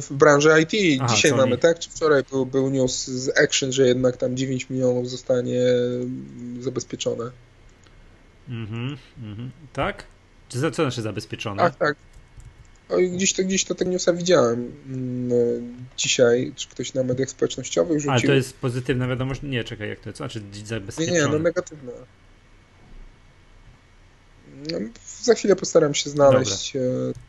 [0.00, 1.00] w branży IT.
[1.02, 1.78] Aha, Dzisiaj mamy, tak?
[1.78, 5.62] Czy wczoraj był, był news z Action, że jednak tam 9 milionów zostanie
[6.60, 7.30] zabezpieczone.
[8.48, 9.50] Mhm, mhm.
[9.72, 10.04] Tak?
[10.48, 11.62] Czy co znaczy zabezpieczone?
[11.62, 11.96] Tak, tak.
[12.88, 17.98] O, gdzieś to, gdzieś to tego newsa widziałem mm, dzisiaj, czy ktoś na mediach społecznościowych
[17.98, 18.12] rzucił.
[18.12, 19.40] Ale to jest pozytywna wiadomość?
[19.42, 20.16] Nie, czekaj, jak to jest?
[20.16, 21.18] Znaczy zabezpieczone?
[21.18, 21.92] Nie, nie, no negatywna.
[24.56, 24.78] No,
[25.22, 26.88] za chwilę postaram się znaleźć Dobra.
[26.90, 27.26] E,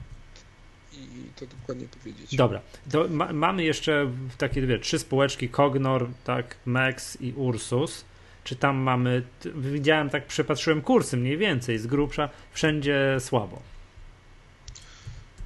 [0.94, 2.36] i to dokładnie powiedzieć.
[2.36, 2.62] Dobra,
[3.10, 8.06] ma, mamy jeszcze takie dwie, trzy spółeczki, Cognor, tak, Max i Ursus.
[8.44, 9.24] Czy tam mamy,
[9.56, 13.62] widziałem tak, przepatrzyłem kursy mniej więcej, z grubsza, wszędzie słabo.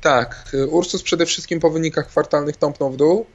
[0.01, 3.25] Tak, Ursus przede wszystkim po wynikach kwartalnych tąpnął w dół.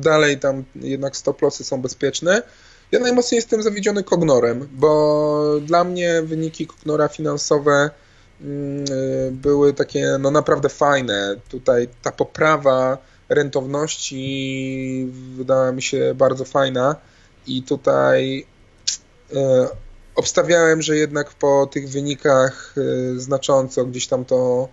[0.00, 2.42] Dalej tam jednak stop lossy są bezpieczne.
[2.92, 7.90] Ja najmocniej jestem zawiedziony Kognorem, bo dla mnie wyniki Kognora finansowe
[8.40, 8.84] mm,
[9.30, 11.36] były takie no naprawdę fajne.
[11.48, 16.96] Tutaj ta poprawa rentowności wydała mi się bardzo fajna
[17.46, 18.46] i tutaj
[19.32, 19.36] y,
[20.14, 24.68] obstawiałem, że jednak po tych wynikach y, znacząco gdzieś tam to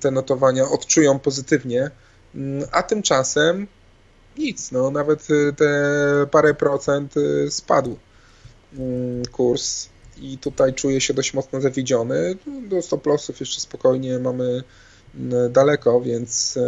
[0.00, 1.90] te notowania odczują pozytywnie
[2.34, 3.66] Mm, a tymczasem
[4.38, 7.14] nic, no nawet te parę procent
[7.48, 7.96] spadł
[8.78, 9.88] mm, kurs
[10.20, 12.36] i tutaj czuję się dość mocno zawiedziony.
[12.68, 14.62] Do stop lossów jeszcze spokojnie mamy
[15.14, 16.58] mm, daleko, więc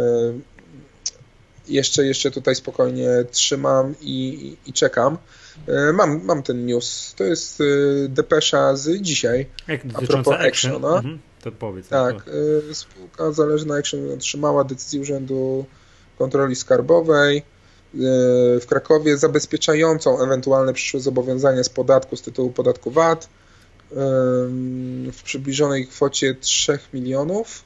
[1.67, 5.17] jeszcze, jeszcze tutaj spokojnie trzymam i, i czekam.
[5.93, 7.13] Mam, mam ten news.
[7.17, 7.63] To jest
[8.09, 9.45] depesza z dzisiaj.
[9.67, 10.85] Jak a propos Action.
[10.85, 11.87] Mhm, to powiedz.
[11.87, 12.15] Tak.
[12.69, 15.65] E, spółka zależna Action otrzymała decyzję Urzędu
[16.17, 17.43] Kontroli Skarbowej
[18.61, 23.29] w Krakowie zabezpieczającą ewentualne przyszłe zobowiązania z podatku z tytułu podatku VAT
[25.11, 27.63] w przybliżonej kwocie 3 milionów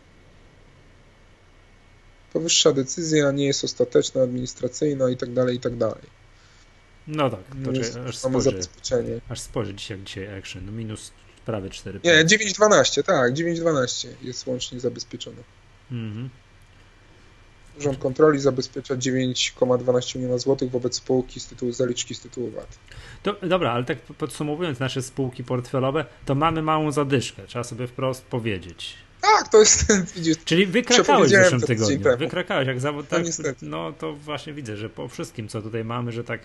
[2.34, 6.22] Powyższa decyzja nie jest ostateczna, administracyjna i tak dalej, i tak dalej.
[7.08, 9.22] No tak, to jest, aż zabezpieczenie.
[9.30, 11.12] Aż spojrzę dzisiaj, dzisiaj Action, no minus
[11.46, 12.00] prawie 4.
[12.04, 15.44] Nie, 9,12, tak, 9,12 jest łącznie zabezpieczone.
[15.92, 16.30] Mhm.
[17.80, 22.80] Urząd Kontroli zabezpiecza 9,12 miliona złotych wobec spółki z tytułu zaliczki z tytułu VAT.
[23.24, 28.26] To, dobra, ale tak podsumowując nasze spółki portfelowe, to mamy małą zadyszkę, trzeba sobie wprost
[28.26, 28.96] powiedzieć.
[29.22, 29.86] Tak, to jest.
[30.16, 32.18] Widzisz, Czyli wykrakałeś w zeszłym tygodniu.
[32.18, 33.08] Wykrakałeś jak zawód.
[33.08, 36.42] Tak, no, no to właśnie widzę, że po wszystkim, co tutaj mamy, że tak.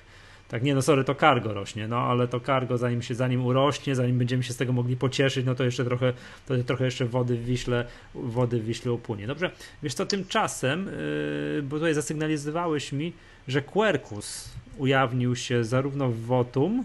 [0.49, 3.95] Tak, nie no, sorry, to cargo rośnie, no ale to cargo zanim się, zanim urośnie,
[3.95, 6.13] zanim będziemy się z tego mogli pocieszyć, no to jeszcze trochę,
[6.47, 9.27] to trochę jeszcze wody w Wiśle, wody w Wiśle upłynie.
[9.27, 9.51] Dobrze,
[9.83, 13.13] wiesz co, tymczasem, yy, bo tutaj zasygnalizowałeś mi,
[13.49, 16.85] że Quercus ujawnił się zarówno w Votum,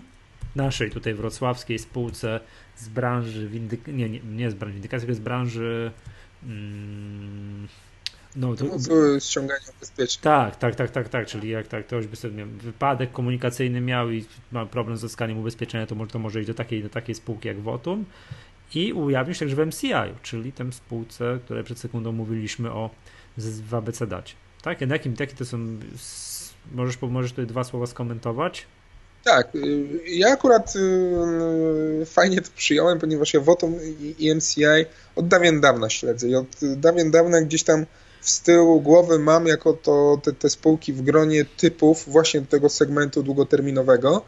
[0.55, 2.39] naszej tutaj wrocławskiej spółce
[2.75, 3.87] z branży windyk...
[3.87, 5.91] nie, nie, nie z branży windykacji, tylko z branży
[6.43, 7.67] mm,
[8.35, 10.21] no, to, no, ściągania ubezpieczeń.
[10.21, 14.11] Tak, tak, tak, tak, tak, czyli jak tak ktoś by sobie miał wypadek komunikacyjny miał
[14.11, 17.15] i ma problem z uzyskaniem ubezpieczenia, to może, to może iść do takiej, do takiej
[17.15, 18.05] spółki jak Votum
[18.75, 22.89] i ujawnił się także w MCI, czyli tym spółce, które przed sekundą mówiliśmy o
[23.37, 24.33] w ABC Dacie.
[24.61, 24.81] Tak?
[24.81, 25.77] Na jakim, jakie to są
[26.71, 28.65] możesz, możesz tutaj dwa słowa skomentować?
[29.23, 33.75] Tak, y, ja akurat y, fajnie to przyjąłem, ponieważ ja Wotum
[34.19, 34.63] i MCI
[35.15, 37.85] od dawien dawna śledzę i od dawien dawna gdzieś tam
[38.21, 43.23] z tyłu głowy mam jako to te, te spółki w gronie typów właśnie tego segmentu
[43.23, 44.21] długoterminowego,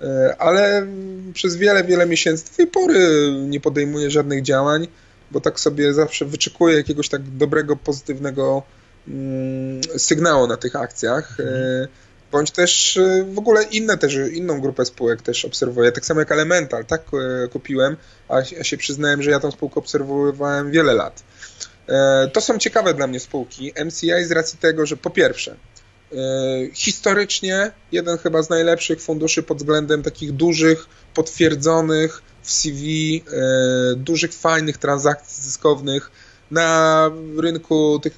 [0.00, 0.06] y,
[0.38, 0.86] ale
[1.34, 4.88] przez wiele, wiele miesięcy do tej pory nie podejmuję żadnych działań,
[5.30, 8.62] bo tak sobie zawsze wyczekuję jakiegoś tak dobrego, pozytywnego
[9.08, 11.40] mm, sygnału na tych akcjach.
[11.40, 11.88] Mhm
[12.32, 16.32] bądź też y, w ogóle inne też, inną grupę spółek też obserwuję, tak samo jak
[16.32, 17.02] Elemental, tak
[17.52, 17.96] kupiłem,
[18.28, 21.22] a się przyznałem, że ja tą spółkę obserwowałem wiele lat.
[21.88, 23.72] E, to są ciekawe dla mnie spółki.
[23.84, 25.56] MCI z racji tego, że po pierwsze,
[26.12, 26.16] e,
[26.74, 34.34] historycznie jeden chyba z najlepszych funduszy pod względem takich dużych, potwierdzonych w CV, e, dużych,
[34.34, 36.10] fajnych transakcji zyskownych,
[36.50, 38.16] na rynku tych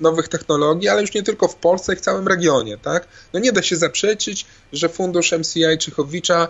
[0.00, 3.08] nowych technologii, ale już nie tylko w Polsce, jak w całym regionie, tak?
[3.32, 6.48] No nie da się zaprzeczyć, że fundusz MCI Czechowicza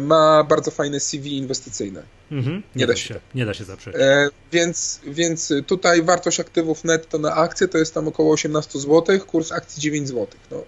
[0.00, 2.02] ma bardzo fajne CV inwestycyjne.
[2.32, 3.08] Mhm, nie, nie, da się.
[3.14, 3.20] się.
[3.34, 4.00] Nie da się zaprzeczyć.
[4.02, 9.20] E, więc, więc tutaj wartość aktywów netto na akcję to jest tam około 18 zł,
[9.26, 10.26] kurs akcji 9 zł.
[10.50, 10.62] No,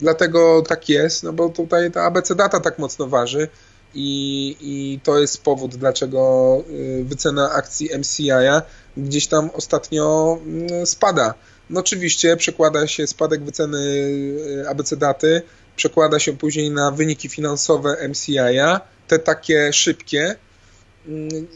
[0.00, 3.48] dlatego tak jest, no bo tutaj ta ABC data tak mocno waży
[3.94, 8.62] i, i to jest powód, dlaczego y, wycena akcji MCI-a
[8.96, 11.34] gdzieś tam ostatnio mm, spada.
[11.70, 15.42] No oczywiście przekłada się spadek wyceny y, ABC daty,
[15.76, 20.36] przekłada się później na wyniki finansowe MCI-a, te takie szybkie,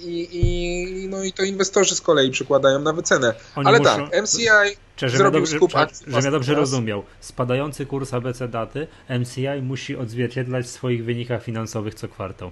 [0.04, 3.34] i, i, no i to inwestorzy z kolei przykładają na wycenę.
[3.56, 4.10] Oni Ale muszą...
[4.10, 4.48] tak, MCI
[4.96, 6.06] Czy, zrobił dobrze, skup akcji.
[6.06, 7.04] Żebym ja dobrze rozumiał.
[7.20, 8.86] Spadający kurs ABC daty
[9.20, 12.50] MCI musi odzwierciedlać w swoich wynikach finansowych co kwartał.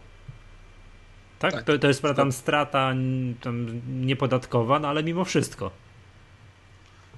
[1.38, 1.52] Tak?
[1.52, 1.64] tak.
[1.64, 2.94] To, to jest tam strata
[3.40, 5.70] tam niepodatkowa, no ale mimo wszystko.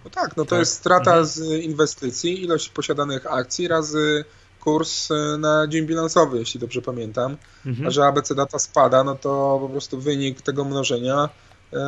[0.07, 0.59] No tak, no to tak.
[0.59, 1.27] jest strata mhm.
[1.27, 4.25] z inwestycji, ilość posiadanych akcji razy
[4.61, 7.37] kurs e, na dzień bilansowy, jeśli dobrze pamiętam.
[7.67, 7.89] Mhm.
[7.89, 11.29] A że ABC data spada, no to po prostu wynik tego mnożenia
[11.73, 11.79] e,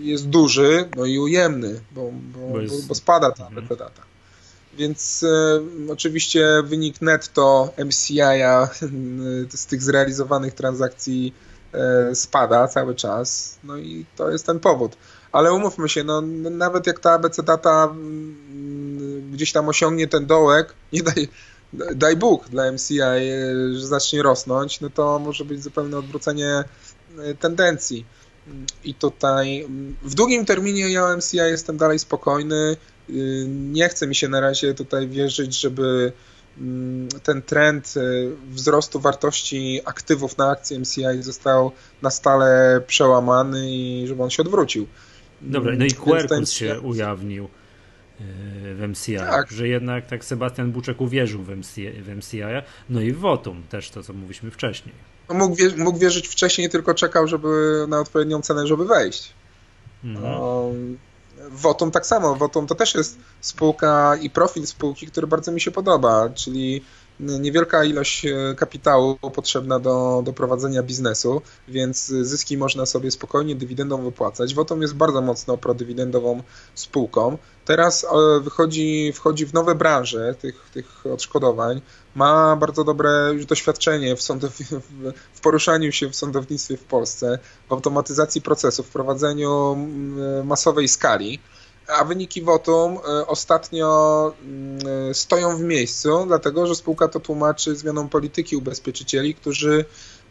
[0.00, 2.86] jest duży, no i ujemny, bo, bo, bo, jest...
[2.86, 3.58] bo spada ta mhm.
[3.58, 4.02] ABC data.
[4.78, 8.68] Więc e, oczywiście wynik netto MCI-a
[9.50, 11.34] z tych zrealizowanych transakcji
[12.14, 14.96] spada cały czas, no i to jest ten powód.
[15.32, 20.74] Ale umówmy się, no, nawet jak ta ABC data mm, gdzieś tam osiągnie ten dołek,
[20.92, 21.28] nie daj,
[21.94, 23.18] daj Bóg dla MCI, e,
[23.74, 26.64] że zacznie rosnąć, no to może być zupełne odwrócenie
[27.18, 28.04] e, tendencji.
[28.84, 29.66] I tutaj
[30.02, 32.76] w długim terminie ja MCI jestem dalej spokojny.
[33.08, 33.12] E,
[33.48, 36.12] nie chce mi się na razie tutaj wierzyć, żeby
[36.58, 37.94] mm, ten trend
[38.50, 44.86] wzrostu wartości aktywów na akcje MCI został na stale przełamany i żeby on się odwrócił.
[45.40, 47.48] Dobra, no i Quercus się ujawnił
[48.74, 49.50] w MCI, tak.
[49.50, 52.42] że jednak tak Sebastian Buczek uwierzył w MCI, w MCI,
[52.90, 54.94] no i w Wotum też to, co mówiliśmy wcześniej.
[55.28, 59.32] No mógł, mógł wierzyć wcześniej, tylko czekał, żeby na odpowiednią cenę, żeby wejść.
[60.04, 60.32] Mhm.
[60.32, 60.70] No,
[61.50, 62.34] Wotum tak samo.
[62.34, 66.82] Wotum to też jest spółka i profil spółki, który bardzo mi się podoba, czyli
[67.20, 74.02] niewielka ilość e, kapitału potrzebna do, do prowadzenia biznesu, więc zyski można sobie spokojnie dywidendą
[74.02, 74.54] wypłacać.
[74.54, 76.42] Wotum jest bardzo mocno prodywidendową
[76.74, 77.38] spółką.
[77.64, 81.80] Teraz e, wychodzi, wchodzi w nowe branże tych, tych odszkodowań.
[82.14, 84.52] Ma bardzo dobre już doświadczenie w, sądow...
[85.34, 89.76] w poruszaniu się w sądownictwie w Polsce, w automatyzacji procesów, w prowadzeniu
[90.44, 91.40] masowej skali
[91.98, 98.08] a wyniki Wotum e, ostatnio mm, stoją w miejscu, dlatego że spółka to tłumaczy zmianą
[98.08, 99.84] polityki ubezpieczycieli, którzy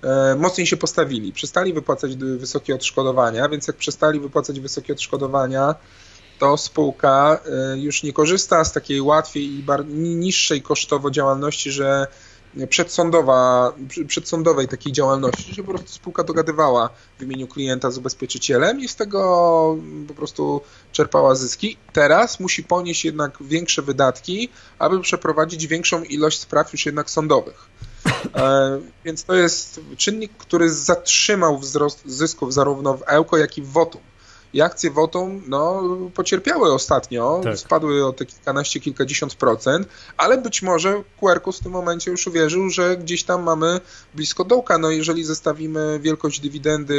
[0.04, 1.34] e, mocniej się postawili.
[1.34, 5.76] Przestali wypłacać wysokie odszkodowania, więc jak przestali wypłacać wysokie odszkodowania,
[6.40, 7.40] to spółka
[7.74, 12.08] e, już nie korzysta z takiej łatwiej i niższej kosztowo działalności, że
[12.70, 13.74] przedsądowa,
[14.08, 18.96] przedsądowej takiej działalności, że po prostu spółka dogadywała w imieniu klienta z ubezpieczycielem i z
[18.96, 21.78] tego po prostu czerpała zyski.
[21.94, 27.70] Teraz musi ponieść jednak większe wydatki, aby przeprowadzić większą ilość spraw już jednak sądowych.
[28.36, 33.68] E, więc to jest czynnik, który zatrzymał wzrost zysków zarówno w Ełko, jak i w
[33.68, 34.02] Wotum
[34.54, 35.84] i akcje Wotum no,
[36.14, 37.58] pocierpiały ostatnio, tak.
[37.58, 42.70] spadły o te kilkanaście, kilkadziesiąt procent, ale być może Quercus w tym momencie już uwierzył,
[42.70, 43.82] że gdzieś tam mamy
[44.16, 44.78] blisko dołka.
[44.78, 46.96] No jeżeli zestawimy wielkość dywidendy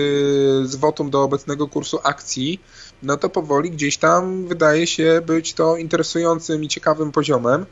[0.65, 2.61] z Wotum do obecnego kursu akcji,
[3.03, 7.67] no to powoli gdzieś tam wydaje się być to interesującym i ciekawym poziomem.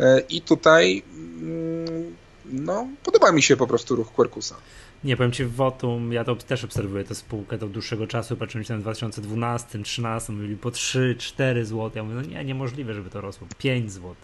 [0.00, 1.02] E, I tutaj
[1.40, 4.56] mm, no, podoba mi się po prostu ruch Quercusa.
[5.04, 8.78] Nie powiem ci, Votum, ja to też obserwuję tę spółkę to dłuższego czasu, patrzyłem się
[8.78, 11.90] w 2012, 2013, mówili po 3, 4 zł.
[11.94, 13.46] Ja mówię, no nie, niemożliwe, żeby to rosło.
[13.58, 14.14] 5 zł.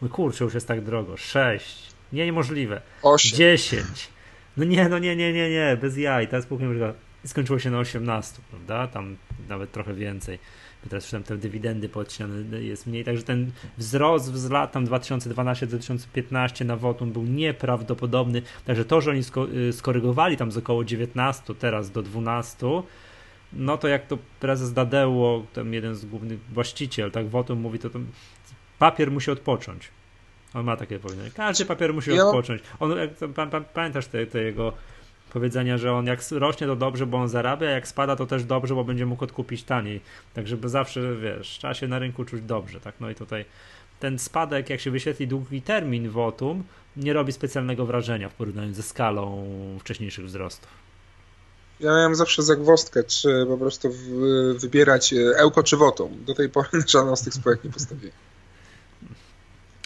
[0.00, 1.16] Mówię, kurczę, już jest tak drogo.
[1.16, 1.92] 6.
[2.12, 2.82] Nie, niemożliwe.
[3.02, 3.38] 8.
[3.38, 3.82] 10.
[4.56, 6.28] No nie, no nie, nie, nie, nie, bez jaj.
[6.28, 6.64] Ta spółka
[7.24, 8.86] skończyło się na 18, prawda?
[8.86, 9.16] Tam
[9.48, 10.38] nawet trochę więcej
[10.88, 16.66] teraz już tam te dywidendy podcinane jest mniej, także ten wzrost z lat tam 2012-2015
[16.66, 19.22] na Wotum był nieprawdopodobny, także to, że oni
[19.68, 22.82] y, skorygowali tam z około 19 teraz do 12,
[23.52, 27.90] no to jak to prezes Dadeło, tam jeden z głównych właściciel, tak Wotum mówi, to,
[27.90, 27.98] to
[28.78, 29.88] papier musi odpocząć.
[30.54, 31.30] On ma takie powiedzenie.
[31.30, 32.62] Każdy papier musi odpocząć.
[32.80, 32.94] On,
[33.74, 34.72] pamiętasz te, te jego
[35.32, 38.74] powiedzenia, że on jak rośnie to dobrze, bo on zarabia, jak spada to też dobrze,
[38.74, 40.00] bo będzie mógł odkupić taniej.
[40.34, 42.94] Tak żeby zawsze, wiesz, trzeba się na rynku czuć dobrze, tak?
[43.00, 43.44] No i tutaj
[44.00, 46.64] ten spadek, jak się wyświetli długi termin wotum,
[46.96, 49.44] nie robi specjalnego wrażenia w porównaniu ze skalą
[49.80, 50.70] wcześniejszych wzrostów.
[51.80, 53.88] Ja miałem zawsze zagwostkę, czy po prostu
[54.56, 56.24] wybierać Ełko czy Wotum.
[56.24, 58.12] Do tej pory żadną z tych spółek nie postawiłem.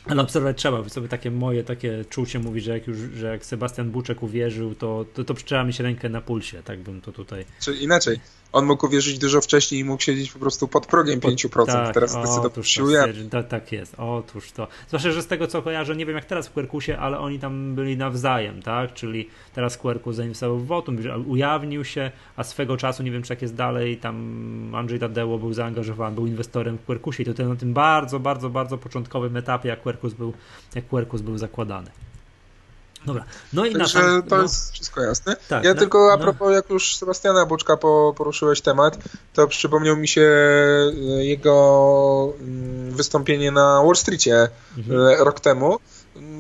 [0.09, 3.91] Ale obserwować trzeba, sobie takie moje takie czucie mówi, że jak już, że jak Sebastian
[3.91, 7.45] Buczek uwierzył, to, to, to przytrzymała mi się rękę na pulsie, tak bym to tutaj...
[7.61, 8.21] Czy inaczej,
[8.57, 12.11] on mógł uwierzyć dużo wcześniej i mógł siedzieć po prostu pod progiem 5%, tak, teraz
[12.11, 12.85] zdecydował się
[13.31, 14.69] tak, tak jest, otóż to.
[14.89, 17.75] Zwłaszcza, że z tego co kojarzę, nie wiem jak teraz w Quercusie, ale oni tam
[17.75, 23.11] byli nawzajem, tak, czyli teraz Quercus zainwestował w Votum, ujawnił się, a swego czasu, nie
[23.11, 27.27] wiem czy jak jest dalej, tam Andrzej Tadeło był zaangażowany, był inwestorem w Quercusie i
[27.27, 30.33] to na tym bardzo, bardzo, bardzo początkowym etapie, jak Quercus był,
[30.75, 31.91] jak Quercus był zakładany.
[33.07, 33.25] Dobra.
[33.53, 34.43] No i Także na to no.
[34.43, 35.37] jest wszystko jasne.
[35.49, 36.23] Tak, ja no, tylko a no.
[36.23, 38.99] propos, jak już Sebastiana Boczka po, poruszyłeś temat,
[39.33, 45.01] to przypomniał mi się e, jego mm, wystąpienie na Wall Streetie mhm.
[45.01, 45.79] E, rok temu,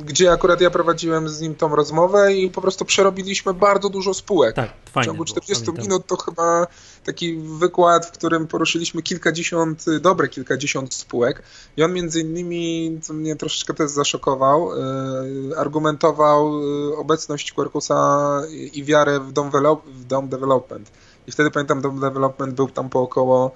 [0.04, 4.56] gdzie akurat ja prowadziłem z nim tą rozmowę i po prostu przerobiliśmy bardzo dużo spółek.
[4.56, 5.04] Tak, fajnie.
[5.04, 6.66] W ciągu 40 minut to chyba
[7.04, 11.42] taki wykład, w którym poruszyliśmy kilkadziesiąt, dobre kilkadziesiąt spółek
[11.76, 16.52] i on między innymi, co mnie troszeczkę też zaszokował, e, argumentował
[16.92, 19.50] e, obecność Quercusa i wiarę w Dom,
[19.86, 20.90] w dom Development.
[21.26, 23.50] I wtedy pamiętam, Dom Development był tam po około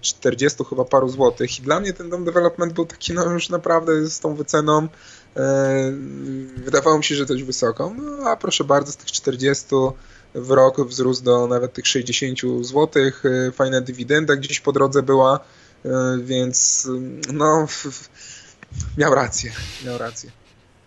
[0.00, 3.48] 40 e, chyba paru złotych i dla mnie ten Dom Development był taki no już
[3.48, 4.88] naprawdę z tą wyceną
[6.56, 9.66] wydawało mi się, że dość wysoką, no a proszę bardzo z tych 40
[10.34, 12.88] w rok wzrósł do nawet tych 60 zł.
[13.24, 15.40] E, fajna dywidenda gdzieś po drodze była,
[15.84, 15.88] e,
[16.22, 16.88] więc
[17.32, 17.66] no
[18.98, 19.52] miał rację,
[19.86, 20.30] miał rację.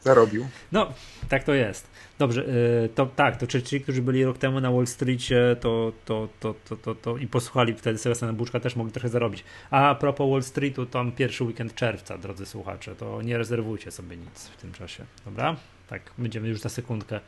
[0.03, 0.47] Zarobił.
[0.71, 0.93] No,
[1.29, 1.92] tak to jest.
[2.23, 2.45] Dobrze,
[2.85, 6.55] e, to tak, to ci, którzy byli rok temu na Wall Streetie to, to, to,
[6.65, 9.43] to, to, to i posłuchali wtedy Sebastiana Buczka, też mogli trochę zarobić.
[9.71, 14.47] A propos Wall Streetu, tam pierwszy weekend czerwca, drodzy słuchacze, to nie rezerwujcie sobie nic
[14.47, 15.55] w tym czasie, dobra?
[15.87, 17.19] Tak, będziemy już za sekundkę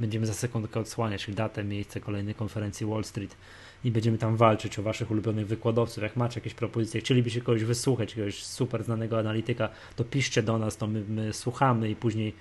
[0.00, 3.36] będziemy za sekundkę odsłaniać datę, miejsce kolejnej konferencji Wall Street
[3.84, 6.02] i będziemy tam walczyć o waszych ulubionych wykładowców.
[6.02, 10.76] Jak macie jakieś propozycje, chcielibyście kogoś wysłuchać, jakiegoś super znanego analityka, to piszcie do nas,
[10.76, 12.34] to my, my słuchamy i później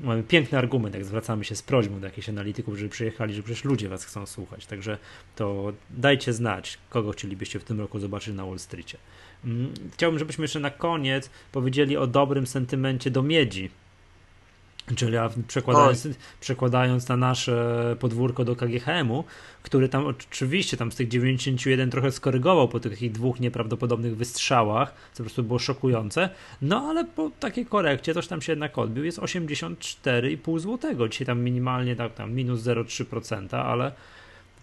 [0.00, 3.64] mamy piękny argument, jak zwracamy się z prośbą do jakichś analityków, żeby przyjechali, że przecież
[3.64, 4.66] ludzie was chcą słuchać.
[4.66, 4.98] Także
[5.36, 8.98] to dajcie znać, kogo chcielibyście w tym roku zobaczyć na Wall Streetie.
[9.44, 13.70] Mm, chciałbym, żebyśmy jeszcze na koniec powiedzieli o dobrym sentymencie do miedzi
[14.96, 15.16] Czyli
[15.48, 16.08] przekładając,
[16.40, 19.24] przekładając na nasze podwórko do KGHM-u,
[19.62, 25.16] który tam oczywiście tam z tych 91 trochę skorygował po tych dwóch nieprawdopodobnych wystrzałach, co
[25.16, 26.30] po prostu było szokujące,
[26.62, 31.08] no ale po takiej korekcie coś tam się jednak odbił, jest 84,5 zł.
[31.08, 33.92] Dzisiaj tam minimalnie tak tam minus 0,3%, ale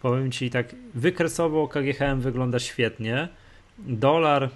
[0.02, 3.28] powiem Ci tak, wykresowo KGHM wygląda świetnie,
[3.80, 4.50] dolar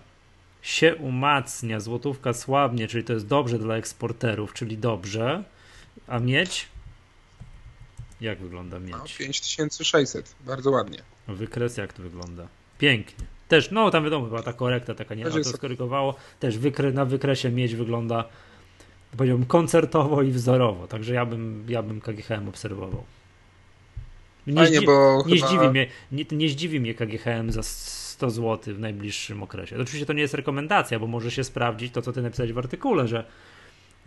[0.61, 5.43] się umacnia, złotówka słabnie, czyli to jest dobrze dla eksporterów, czyli dobrze.
[6.11, 6.67] A miedź?
[8.21, 8.91] Jak wygląda miedź?
[8.91, 10.99] No, 5600, bardzo ładnie.
[11.27, 12.47] Wykres jak to wygląda?
[12.77, 13.25] Pięknie.
[13.47, 15.25] Też, no tam wiadomo, była ta korekta taka, nie?
[15.25, 16.15] to skorygowało.
[16.39, 18.23] Też wykre, na wykresie miedź wygląda,
[19.17, 20.87] powiedziałbym, koncertowo i wzorowo.
[20.87, 23.03] Także ja bym, ja bym KGHM obserwował.
[24.47, 25.47] Nie, Fajnie, zdzi- bo nie, chyba...
[25.47, 29.75] zdziwi mnie, nie, nie zdziwi mnie KGHM za 100 zł w najbliższym okresie.
[29.81, 33.07] Oczywiście to nie jest rekomendacja, bo może się sprawdzić to, co ty napisałeś w artykule,
[33.07, 33.25] że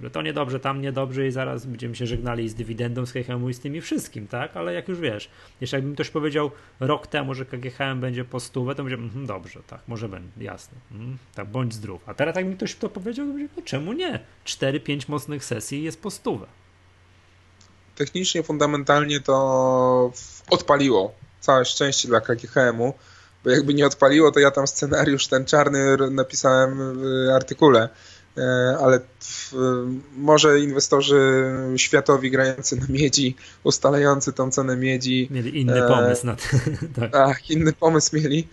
[0.03, 3.55] że to niedobrze, tam niedobrze i zaraz będziemy się żegnali z dywidendą, z KGHM i
[3.55, 4.57] z tymi wszystkim, tak?
[4.57, 5.31] Ale jak już wiesz,
[5.61, 9.61] jeszcze jakbym ktoś powiedział rok temu, że KGHM będzie po stówę, to będzie, mm, dobrze,
[9.67, 12.03] tak, może będzie, jasne, mm, tak, bądź zdrów.
[12.09, 14.21] A teraz jak mi ktoś to powiedział, to będzie, no czemu nie?
[14.45, 16.47] 4-5 mocnych sesji jest po stówę.
[17.97, 20.13] Technicznie, fundamentalnie to
[20.51, 21.15] odpaliło.
[21.41, 22.95] Całe szczęście dla KGHM-u,
[23.45, 27.89] bo jakby nie odpaliło, to ja tam scenariusz ten czarny napisałem w artykule
[28.39, 29.01] E, ale
[30.17, 35.29] może inwestorzy światowi grający na miedzi, ustalający tą cenę miedzi.
[35.31, 36.43] Mieli inny e, pomysł na to.
[37.01, 37.13] tak.
[37.13, 38.49] tak, inny pomysł mieli.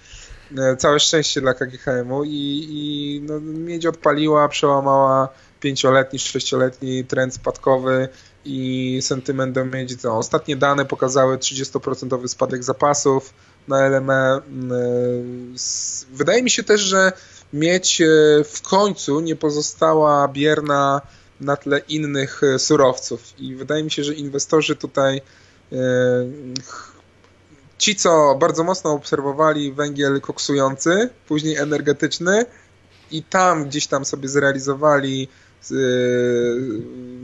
[0.57, 8.09] E, całe szczęście dla KGHM-u i, i no, miedź odpaliła, przełamała pięcioletni, sześcioletni trend spadkowy
[8.45, 9.95] i sentyment do miedzi.
[10.07, 13.33] Ostatnie dane pokazały 30% spadek zapasów
[13.67, 14.41] na LME.
[16.13, 17.11] Wydaje mi się też, że
[17.53, 18.05] mieć e,
[18.43, 21.01] w końcu nie pozostała bierna
[21.41, 23.39] na tle innych e, surowców.
[23.39, 25.21] I wydaje mi się, że inwestorzy tutaj,
[25.71, 25.75] e,
[27.77, 32.45] ci co bardzo mocno obserwowali węgiel koksujący, później energetyczny
[33.11, 35.27] i tam gdzieś tam sobie zrealizowali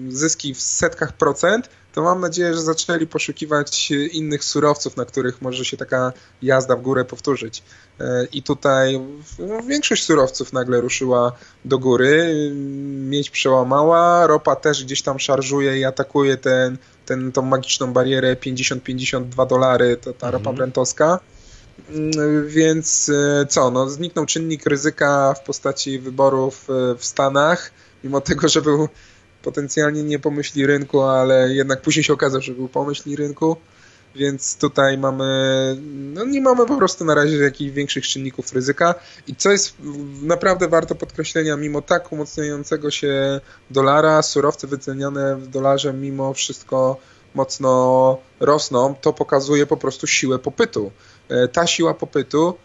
[0.10, 5.66] zyski w setkach procent, to mam nadzieję, że zaczęli poszukiwać innych surowców, na których może
[5.66, 7.64] się taka jazda w górę powtórzyć.
[8.00, 9.00] E, I tutaj
[9.40, 11.32] no, większość surowców nagle ruszyła
[11.66, 12.34] do góry,
[13.10, 19.48] miedź przełamała, ropa też gdzieś tam szarżuje i atakuje ten, ten, tą magiczną barierę 50-52
[19.48, 20.56] dolary, to ta ropa mhm.
[20.56, 21.20] brentowska.
[21.90, 26.66] Mm, więc e, co, no zniknął czynnik ryzyka w postaci wyborów
[26.98, 27.72] w Stanach,
[28.04, 28.90] mimo tego, że był
[29.44, 33.58] potencjalnie nie pomyśli rynku, ale jednak później się okazało, że był pomyśli rynku,
[34.16, 35.26] więc tutaj mamy,
[36.14, 38.96] no nie mamy po prostu na razie jakichś większych czynników ryzyka
[39.28, 39.76] i co jest
[40.22, 46.98] naprawdę warto podkreślenia, mimo tak umocniającego się dolara, surowce wyceniane w dolarze mimo wszystko
[47.36, 50.92] mocno rosną, to pokazuje po prostu siłę popytu.
[51.30, 52.58] E, ta siła popytu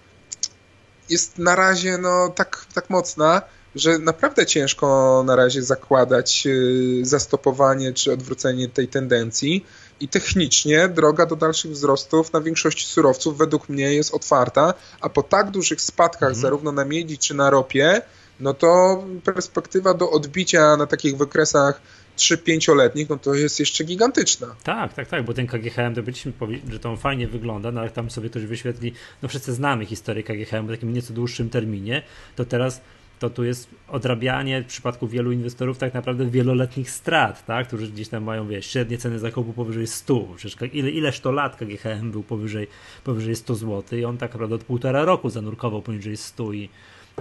[1.10, 3.42] jest na razie no, tak, tak mocna,
[3.74, 9.64] że naprawdę ciężko na razie zakładać y, zastopowanie czy odwrócenie tej tendencji
[10.00, 15.22] i technicznie droga do dalszych wzrostów na większości surowców według mnie jest otwarta, a po
[15.22, 16.42] tak dużych spadkach mhm.
[16.42, 18.02] zarówno na miedzi czy na ropie,
[18.40, 21.80] no to perspektywa do odbicia na takich wykresach
[22.16, 24.56] 3-5-letnich, no to jest jeszcze gigantyczna.
[24.62, 26.32] Tak, tak, tak, bo ten KGHM, to byliśmy
[26.70, 30.66] że to fajnie wygląda, no ale tam sobie ktoś wyświetli, no wszyscy znamy historię KGHM
[30.66, 32.02] w takim nieco dłuższym terminie,
[32.36, 32.80] to teraz
[33.22, 37.66] to tu jest odrabianie w przypadku wielu inwestorów tak naprawdę wieloletnich strat, tak?
[37.66, 40.28] którzy gdzieś tam mają wiesz, średnie ceny zakupu powyżej 100.
[40.36, 42.66] Przecież ile, ileż to lat KGHM był powyżej,
[43.04, 46.68] powyżej 100 zł i on tak naprawdę od półtora roku zanurkował poniżej 100 i,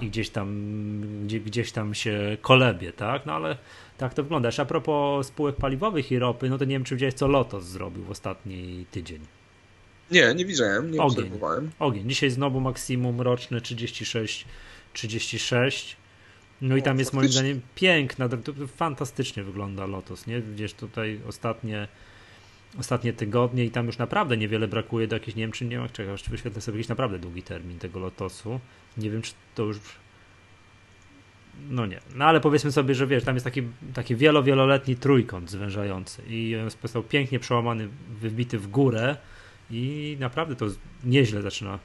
[0.02, 0.48] i gdzieś, tam,
[1.24, 3.26] gdzie, gdzieś tam się kolebie, tak?
[3.26, 3.56] No ale
[3.98, 4.48] tak to wygląda.
[4.58, 8.04] A propos spółek paliwowych i ropy, no to nie wiem, czy widziałeś, co Lotos zrobił
[8.04, 9.20] w ostatni tydzień.
[10.10, 11.70] Nie, nie widziałem, nie ogień, obserwowałem.
[11.78, 12.08] Ogień.
[12.08, 14.46] Dzisiaj znowu maksimum roczne 36
[14.92, 15.96] 36.
[16.60, 18.28] No i tam jest moim zdaniem piękna,
[18.76, 20.40] fantastycznie wygląda Lotus, nie?
[20.40, 21.88] Gdzieś tutaj ostatnie
[22.78, 26.16] ostatnie tygodnie i tam już naprawdę niewiele brakuje do jakichś, nie wiem czy nie czekaj,
[26.28, 28.60] wyświetlę sobie jakiś naprawdę długi termin tego Lotosu.
[28.96, 29.78] Nie wiem czy to już
[31.70, 32.00] no nie.
[32.14, 33.62] No ale powiedzmy sobie, że wiesz, tam jest taki,
[33.94, 37.88] taki wielo, wieloletni trójkąt zwężający i on został pięknie przełamany,
[38.20, 39.16] wybity w górę
[39.70, 40.66] i naprawdę to
[41.04, 41.78] nieźle zaczyna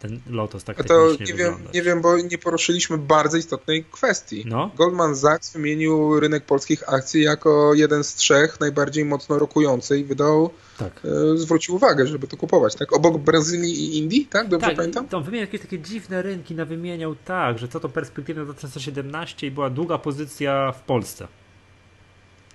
[0.00, 4.44] ten Lotos tak to nie wiem, nie wiem, bo nie poruszyliśmy bardzo istotnej kwestii.
[4.46, 4.70] No?
[4.76, 10.50] Goldman Sachs wymienił rynek polskich akcji jako jeden z trzech najbardziej mocno rokujący i wydał,
[10.78, 11.00] tak.
[11.04, 12.92] e, zwrócił uwagę, żeby to kupować, tak?
[12.92, 14.48] Obok Brazylii i Indii, tak?
[14.48, 15.08] Dobrze tak, pamiętam?
[15.08, 19.50] To wymieniał jakieś takie dziwne rynki, na wymieniał tak, że co to perspektywne 2017 i
[19.50, 21.28] była długa pozycja w Polsce.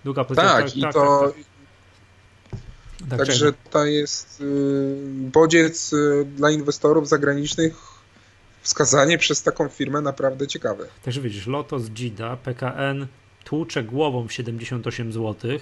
[0.03, 0.49] Długa pozycja.
[0.49, 1.33] Tak, tak i tak, to...
[1.35, 1.54] Tak,
[3.09, 3.19] tak.
[3.19, 7.95] Tak, Także to jest y, bodziec y, dla inwestorów zagranicznych
[8.61, 10.85] wskazanie przez taką firmę naprawdę ciekawe.
[11.03, 13.07] Także widzisz, Lotos, Gida, PKN
[13.43, 15.59] tłucze głową w 78 zł,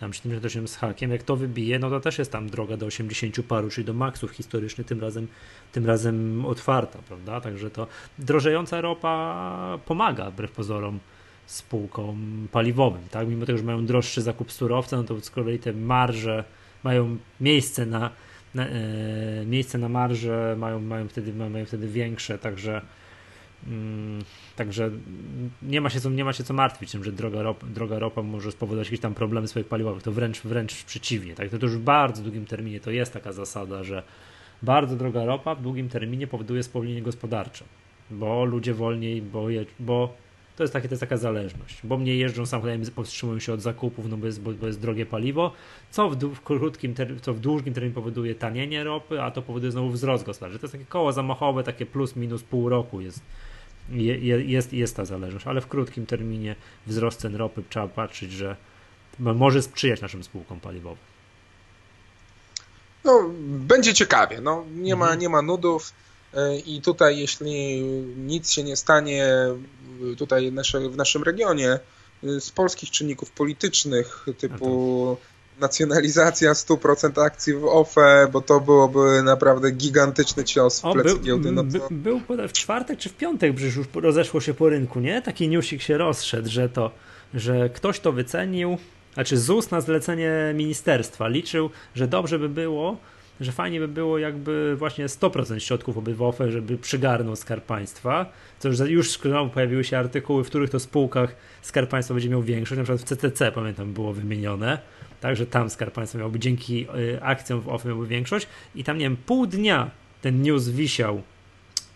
[0.00, 3.36] tam 78 z hakiem, jak to wybije, no to też jest tam droga do 80
[3.48, 5.26] paru, czyli do maksów historycznych, tym razem,
[5.72, 7.40] tym razem otwarta, prawda?
[7.40, 7.86] Także to
[8.18, 10.98] drożejąca ropa pomaga wbrew pozorom
[11.46, 13.28] spółkom paliwowym, tak?
[13.28, 16.44] Mimo tego, że mają droższy zakup surowca, no to z kolei te marże
[16.84, 18.10] mają miejsce na,
[18.54, 22.82] na e, miejsce na marże, mają, mają, wtedy, mają wtedy większe, także
[23.66, 24.22] mm,
[24.56, 24.90] Także
[25.62, 28.22] nie ma się co, nie ma się co martwić tym, że droga, rop, droga ropa
[28.22, 30.02] może spowodować jakieś tam problemy swoich paliwowych.
[30.02, 31.34] To wręcz, wręcz przeciwnie.
[31.34, 31.48] Tak?
[31.48, 34.02] To, to już w bardzo długim terminie to jest taka zasada, że
[34.62, 37.64] bardzo droga ropa w długim terminie powoduje spowolnienie gospodarcze,
[38.10, 40.14] bo ludzie wolniej, bo, je, bo
[40.56, 44.08] to jest, takie, to jest taka zależność, bo mnie jeżdżą samochodami, powstrzymują się od zakupów,
[44.08, 45.52] no bo jest, bo, bo jest drogie paliwo,
[45.90, 49.72] co w, w krótkim, ter, co w długim terminie powoduje tanienie ropy, a to powoduje
[49.72, 50.58] znowu wzrost gospodarczy.
[50.58, 53.20] To jest takie koło zamachowe, takie plus minus pół roku jest,
[53.90, 58.56] je, jest, jest ta zależność, ale w krótkim terminie wzrost cen ropy trzeba patrzeć, że
[59.18, 61.04] może sprzyjać naszym spółkom paliwowym.
[63.04, 64.40] No, będzie ciekawie.
[64.40, 65.20] No, nie, ma, mhm.
[65.20, 65.92] nie ma nudów
[66.66, 67.80] i tutaj jeśli
[68.16, 69.26] nic się nie stanie
[70.18, 70.52] tutaj
[70.90, 71.78] w naszym regionie
[72.24, 75.16] y, z polskich czynników politycznych typu
[75.60, 81.18] nacjonalizacja 100% akcji w OFE, bo to byłoby naprawdę gigantyczny cios w o, plecy był,
[81.18, 81.52] giełdy.
[81.52, 81.88] No to...
[81.90, 85.22] Był w czwartek czy w piątek, przecież już rozeszło się po rynku, nie?
[85.22, 86.90] Taki newsik się rozszedł, że to,
[87.34, 88.78] że ktoś to wycenił,
[89.14, 92.96] znaczy ZUS na zlecenie ministerstwa liczył, że dobrze by było,
[93.40, 98.78] że fajnie by było jakby właśnie 100% środków obywowe, żeby przygarnął Skarb Państwa, to już,
[98.78, 99.18] już
[99.54, 103.04] pojawiły się artykuły, w których to spółkach Skarb Państwa będzie miał większość, na przykład w
[103.04, 104.78] CCC pamiętam było wymienione,
[105.20, 108.46] także tam Skarb Państwa miałby dzięki y, akcjom w OFE miałby większość.
[108.74, 109.90] I tam nie wiem, pół dnia
[110.22, 111.22] ten news wisiał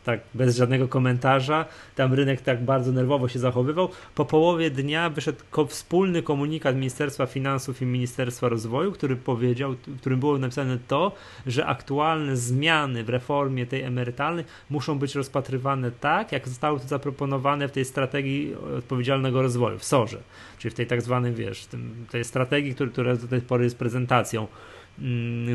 [0.05, 1.65] tak bez żadnego komentarza.
[1.97, 3.89] Tam rynek tak bardzo nerwowo się zachowywał.
[4.15, 5.39] Po połowie dnia wyszedł
[5.69, 11.13] wspólny komunikat Ministerstwa Finansów i Ministerstwa Rozwoju, który powiedział, w którym było napisane to,
[11.47, 17.69] że aktualne zmiany w reformie tej emerytalnej muszą być rozpatrywane tak, jak zostały to zaproponowane
[17.69, 20.19] w tej strategii odpowiedzialnego rozwoju, w SORze,
[20.59, 24.47] czyli w tej tak zwanej, wiesz, tym, tej strategii, która do tej pory jest prezentacją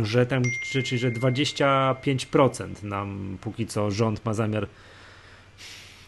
[0.03, 4.67] że tam, czyli że 25% nam póki co rząd ma zamiar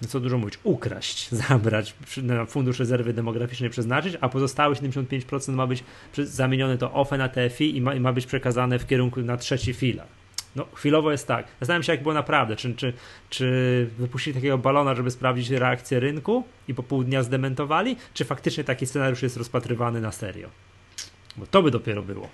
[0.01, 5.67] no co dużo mówić, ukraść, zabrać, na Fundusz Rezerwy Demograficznej przeznaczyć, a pozostałe 75% ma
[5.67, 5.84] być
[6.17, 9.73] zamienione to OFE na TFI i ma, i ma być przekazane w kierunku na trzeci
[9.73, 10.07] filar.
[10.55, 11.47] No, chwilowo jest tak.
[11.59, 12.55] Zastanawiam się, jak było naprawdę.
[12.55, 12.93] Czy, czy,
[13.30, 18.63] czy wypuścili takiego balona, żeby sprawdzić reakcję rynku i po pół dnia zdementowali, czy faktycznie
[18.63, 20.49] taki scenariusz jest rozpatrywany na serio?
[21.38, 22.30] Bo to by dopiero było.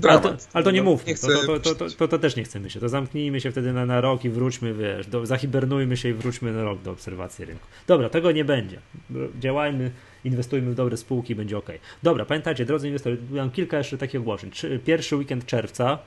[0.00, 2.80] To ale, to, ale to nie mówmy, to, to, to, to, też nie chcemy się.
[2.80, 6.52] To zamknijmy się wtedy na, na rok i wróćmy, wiesz, do, zahibernujmy się i wróćmy
[6.52, 7.66] na rok do obserwacji rynku.
[7.86, 8.80] Dobra, tego nie będzie.
[9.40, 9.90] Działajmy,
[10.24, 11.68] inwestujmy w dobre spółki, będzie ok.
[12.02, 14.50] Dobra, pamiętajcie, drodzy inwestorzy, mam kilka jeszcze takich ogłoszeń.
[14.84, 15.98] Pierwszy weekend czerwca,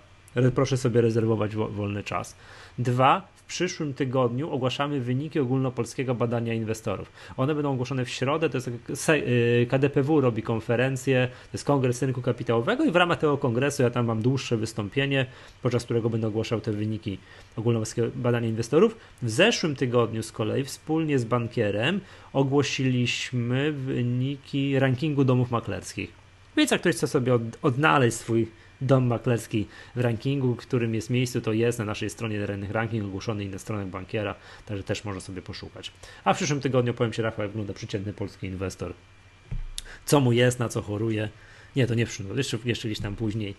[0.56, 2.36] proszę sobie rezerwować wolny czas.
[2.80, 7.12] Dwa, przyszłym tygodniu ogłaszamy wyniki ogólnopolskiego badania inwestorów.
[7.38, 8.68] One będą ogłoszone w środę, to jest
[9.10, 13.90] y, KDPW robi konferencję, to jest kongres rynku kapitałowego i w ramach tego kongresu ja
[13.90, 15.26] tam mam dłuższe wystąpienie,
[15.62, 17.18] podczas którego będę ogłaszał te wyniki
[17.58, 18.98] ogólnopolskiego badania inwestorów.
[19.22, 22.02] W zeszłym tygodniu z kolei wspólnie z bankierem
[22.34, 26.12] ogłosiliśmy wyniki rankingu domów maklerskich.
[26.58, 28.48] Więc jak ktoś chce sobie odnaleźć swój
[28.82, 33.44] dom maklerski w rankingu, którym jest miejscu, to jest na naszej stronie terennych ranking ogłoszony
[33.44, 35.92] i na stronach bankiera, także też można sobie poszukać.
[36.24, 38.94] A w przyszłym tygodniu powiem Ci, Rafał, jak wygląda przeciętny polski inwestor.
[40.06, 41.30] Co mu jest, na co choruje.
[41.76, 43.56] Nie, to nie w przyszłym, jeszcze, jeszcze gdzieś tam później.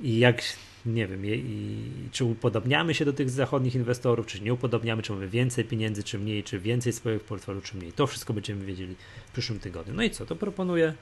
[0.00, 0.42] I jak,
[0.86, 5.28] nie wiem, i, czy upodobniamy się do tych zachodnich inwestorów, czy nie upodobniamy, czy mamy
[5.28, 7.92] więcej pieniędzy, czy mniej, czy więcej swoich portfelu, czy mniej.
[7.92, 8.96] To wszystko będziemy wiedzieli
[9.28, 9.94] w przyszłym tygodniu.
[9.94, 10.94] No i co, to proponuję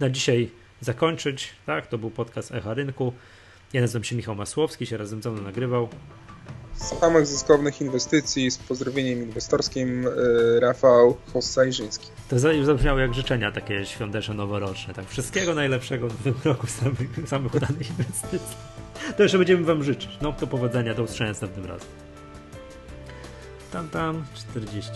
[0.00, 1.52] na dzisiaj zakończyć.
[1.66, 3.12] Tak, to był podcast Echa Rynku.
[3.72, 5.88] Ja nazywam się Michał Masłowski, się razem ze mną nagrywał.
[6.74, 12.06] samych zyskownych inwestycji z pozdrowieniem inwestorskim yy, Rafał Hossajrzyński.
[12.28, 14.94] To zabrzmiało jak życzenia takie świąteczne, noworoczne.
[14.94, 18.56] Tak, wszystkiego najlepszego w nowym roku samych, samych udanych inwestycji.
[19.16, 20.18] To jeszcze będziemy wam życzyć.
[20.22, 21.88] No, do powodzenia, do usłyszenia następnym razem.
[23.72, 24.90] Tam, tam, 40.